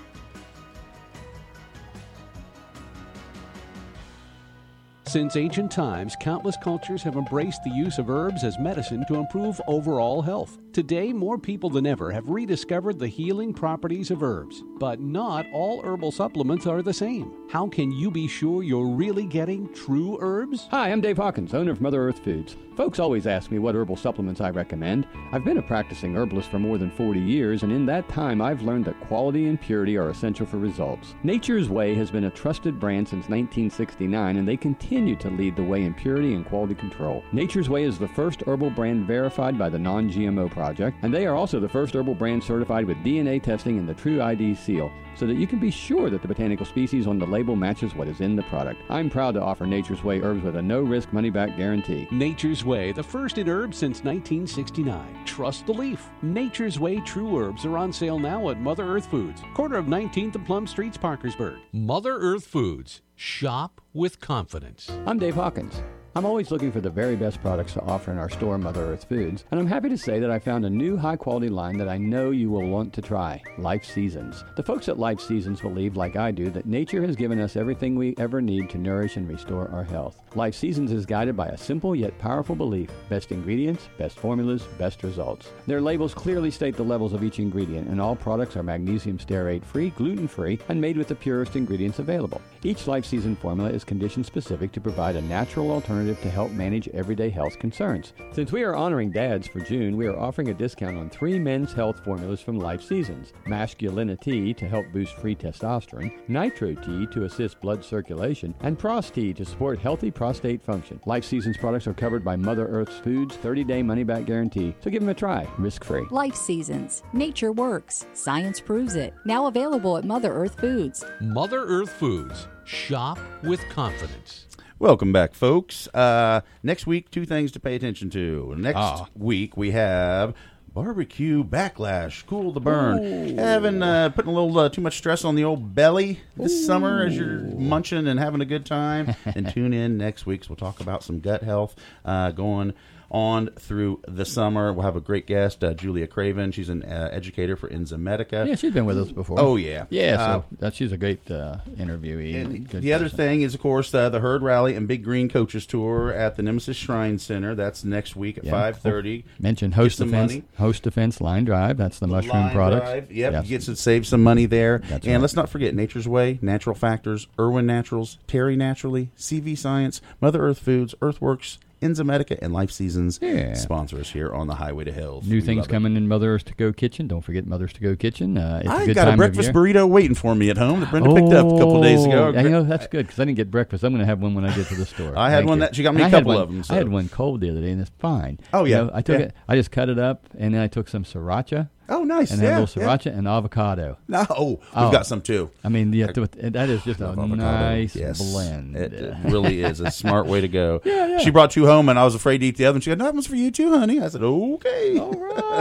[5.11, 9.61] Since ancient times, countless cultures have embraced the use of herbs as medicine to improve
[9.67, 10.60] overall health.
[10.73, 14.63] Today, more people than ever have rediscovered the healing properties of herbs.
[14.79, 17.33] But not all herbal supplements are the same.
[17.51, 20.69] How can you be sure you're really getting true herbs?
[20.71, 22.57] Hi, I'm Dave Hawkins, owner of Mother Earth Foods.
[22.77, 25.07] Folks always ask me what herbal supplements I recommend.
[25.33, 28.63] I've been a practicing herbalist for more than 40 years, and in that time, I've
[28.63, 31.15] learned that quality and purity are essential for results.
[31.23, 35.63] Nature's Way has been a trusted brand since 1969, and they continue to lead the
[35.63, 37.23] way in purity and quality control.
[37.33, 41.27] Nature's Way is the first herbal brand verified by the Non GMO Project, and they
[41.27, 44.93] are also the first herbal brand certified with DNA testing and the True ID seal
[45.15, 48.09] so that you can be sure that the botanical species on the label matches what
[48.09, 48.79] is in the product.
[48.91, 52.07] I'm proud to offer Nature's Way herbs with a no risk money back guarantee.
[52.11, 55.25] Nature's Way, the first in herbs since 1969.
[55.25, 56.11] Trust the leaf.
[56.21, 60.35] Nature's Way True Herbs are on sale now at Mother Earth Foods, corner of 19th
[60.35, 61.59] and Plum Streets, Parkersburg.
[61.73, 63.01] Mother Earth Foods.
[63.17, 64.91] Shop with confidence.
[65.07, 65.83] I'm Dave Hawkins.
[66.17, 69.05] I'm always looking for the very best products to offer in our store, Mother Earth
[69.09, 71.89] Foods, and I'm happy to say that I found a new high quality line that
[71.89, 74.43] I know you will want to try Life Seasons.
[74.57, 77.95] The folks at Life Seasons believe, like I do, that nature has given us everything
[77.95, 80.21] we ever need to nourish and restore our health.
[80.35, 85.05] Life Seasons is guided by a simple yet powerful belief best ingredients, best formulas, best
[85.05, 85.51] results.
[85.69, 89.65] Their labels clearly state the levels of each ingredient, and all products are magnesium stearate
[89.65, 92.43] free, gluten free, and made with the purest ingredients available.
[92.65, 96.51] Each Life Season formula is condition specific to provide a natural alternative alternative to help
[96.53, 98.15] manage everyday health concerns.
[98.33, 101.73] Since we are honoring dads for June, we are offering a discount on three men's
[101.75, 104.19] health formulas from Life Seasons Masculina
[104.57, 109.45] to help boost free testosterone, Nitro T to assist blood circulation, and Pros T to
[109.45, 110.99] support healthy prostate function.
[111.05, 114.91] Life Seasons products are covered by Mother Earth's Foods 30 day money back guarantee, so
[114.91, 116.07] give them a try, risk free.
[116.11, 117.03] Life Seasons.
[117.13, 118.07] Nature works.
[118.15, 119.13] Science proves it.
[119.27, 121.05] Now available at Mother Earth Foods.
[121.21, 122.47] Mother Earth Foods.
[122.65, 124.47] Shop with confidence.
[124.81, 125.89] Welcome back, folks.
[125.89, 128.55] Uh, next week, two things to pay attention to.
[128.57, 129.07] Next Ah.
[129.15, 130.35] week, we have
[130.73, 133.37] barbecue backlash, cool the burn.
[133.37, 137.05] Having uh, putting a little uh, too much stress on the old belly this summer
[137.05, 139.15] as you're munching and having a good time.
[139.27, 140.45] and tune in next week.
[140.45, 141.77] So we'll talk about some gut health
[142.07, 142.73] uh, going
[143.11, 144.73] on through the summer.
[144.73, 146.53] We'll have a great guest, uh, Julia Craven.
[146.53, 148.47] She's an uh, educator for Enzymedica.
[148.47, 149.41] Yeah, she's been with us before.
[149.41, 149.87] Oh, yeah.
[149.91, 150.15] yeah.
[150.15, 152.69] Uh, So that she's a great uh, interviewee.
[152.71, 156.13] The other thing is, of course, uh, the Herd Rally and Big Green Coaches Tour
[156.13, 157.55] at the Nemesis Shrine Center.
[157.55, 158.53] That's next week at Yeah.
[158.53, 159.25] five thirty.
[159.39, 160.33] Mention Host Defense.
[160.33, 160.45] money.
[160.59, 161.77] Host Defense Line Drive.
[161.77, 162.85] That's the mushroom Line product.
[162.87, 163.13] Drive.
[163.13, 163.45] Yep, Yes.
[163.45, 164.79] you get to save some money there.
[164.89, 165.21] That's and right.
[165.21, 170.59] let's not forget Nature's Way, Natural Factors, Irwin Naturals, Terry Naturally, CV Science, Mother Earth
[170.61, 173.55] Foods, Earthworks, Enzymedica, and Life Seasons Yeah.
[173.55, 175.27] sponsor us here on the Highway to Health.
[175.27, 175.71] New We things love it.
[175.73, 177.07] coming in Mother's to Go Kitchen.
[177.09, 178.37] Don't forget Mother's to Go Kitchen.
[178.39, 180.91] Uh, it's a I good got a breakfast burrito waiting for me at home that
[180.91, 182.29] Brenda picked up a couple days ago.
[182.29, 183.83] Oh, yeah, you know that's good because I didn't get breakfast.
[183.85, 185.13] I'm going to have one when I get to the store.
[185.17, 185.65] I had Thank one you.
[185.65, 187.09] that- she got me And a I couple one- of 'em, I had so- one
[187.09, 188.39] cold the other day and it's fine.
[188.53, 189.27] Oh, You yeah, know, I took yeah.
[189.27, 189.35] it.
[189.49, 192.31] I just cut it up and then I took some sriracha Oh, nice.
[192.31, 192.89] and yeah, a little yeah.
[192.97, 193.99] sriracha and avocado.
[194.09, 194.91] No, we've Oh.
[194.93, 195.51] got some too.
[195.65, 197.35] I mean, yeah, th- that is just a avocado.
[197.35, 198.21] nice Yes.
[198.33, 198.77] blend.
[198.77, 200.81] It, it really is a smart way to go.
[200.91, 201.19] Yeah, yeah.
[201.19, 202.77] She brought two home, and I was afraid to eat the other.
[202.77, 202.81] one.
[202.81, 205.13] She said, "No, that one's for you too, honey." I said, "Okay." All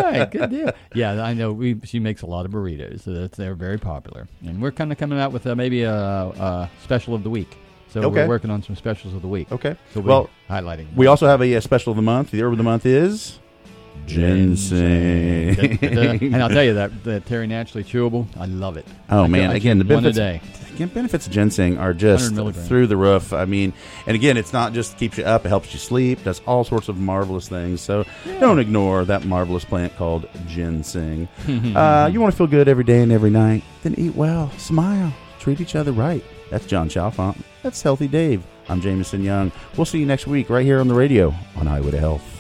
[0.04, 0.72] right, good deal.
[0.94, 1.52] Yeah, I know.
[1.52, 4.92] We she makes a lot of burritos, so that's they're very popular, and we're kind
[4.92, 7.58] of coming out with uh, maybe a, a special of the week.
[7.90, 8.22] So Okay.
[8.22, 9.52] we're working on some specials of the week.
[9.52, 9.76] Okay.
[9.94, 10.94] So we're Well, highlighting.
[10.96, 12.30] We also have a, uh special of the month.
[12.30, 13.40] The herb of the month is
[14.06, 15.80] ginseng.
[15.82, 18.86] And I'll tell you that the Terry Naturally Chewable, I love it.
[19.10, 19.52] Oh I man!
[19.52, 20.18] Again, the chew one a benefits.
[20.18, 20.42] day.
[20.76, 22.68] Again, benefits of ginseng are just 100 milligrams.
[22.68, 23.34] through the roof.
[23.34, 23.74] I mean,
[24.08, 26.24] and again, it's not just keeps you up; it helps you sleep.
[26.24, 27.82] Does all sorts of marvelous things.
[27.82, 28.06] So
[28.40, 31.28] don't ignore that marvelous plant called ginseng.
[31.76, 33.64] uh, you want to feel good every day and every night?
[33.84, 36.24] Then eat well, smile, treat each other right.
[36.50, 37.38] That's John Chalfont.
[37.62, 38.44] That's Healthy Dave.
[38.70, 39.52] I'm Jameson Young.
[39.76, 42.39] We'll see you next week right here on the radio on Highway to Health.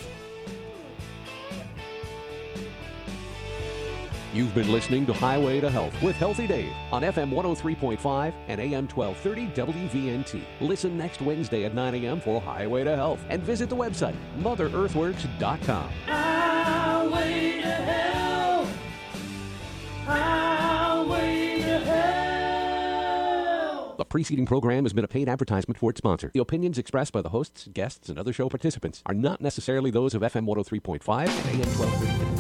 [4.32, 8.88] You've been listening to Highway to Health with Healthy Dave on FM 103.5 and AM
[8.88, 10.44] 1230 WVNT.
[10.62, 12.22] Listen next Wednesday at 9 a.m.
[12.22, 15.90] for Highway to Health and visit the website motherearthworks.com.
[16.06, 18.68] Highway to hell.
[20.06, 23.96] Highway to hell.
[23.98, 26.30] The preceding program has been a paid advertisement for its sponsor.
[26.36, 30.14] The opinions expressed by the hosts, guests, and other show participants are not necessarily those
[30.14, 32.39] of FM 103.5 and AM 1230.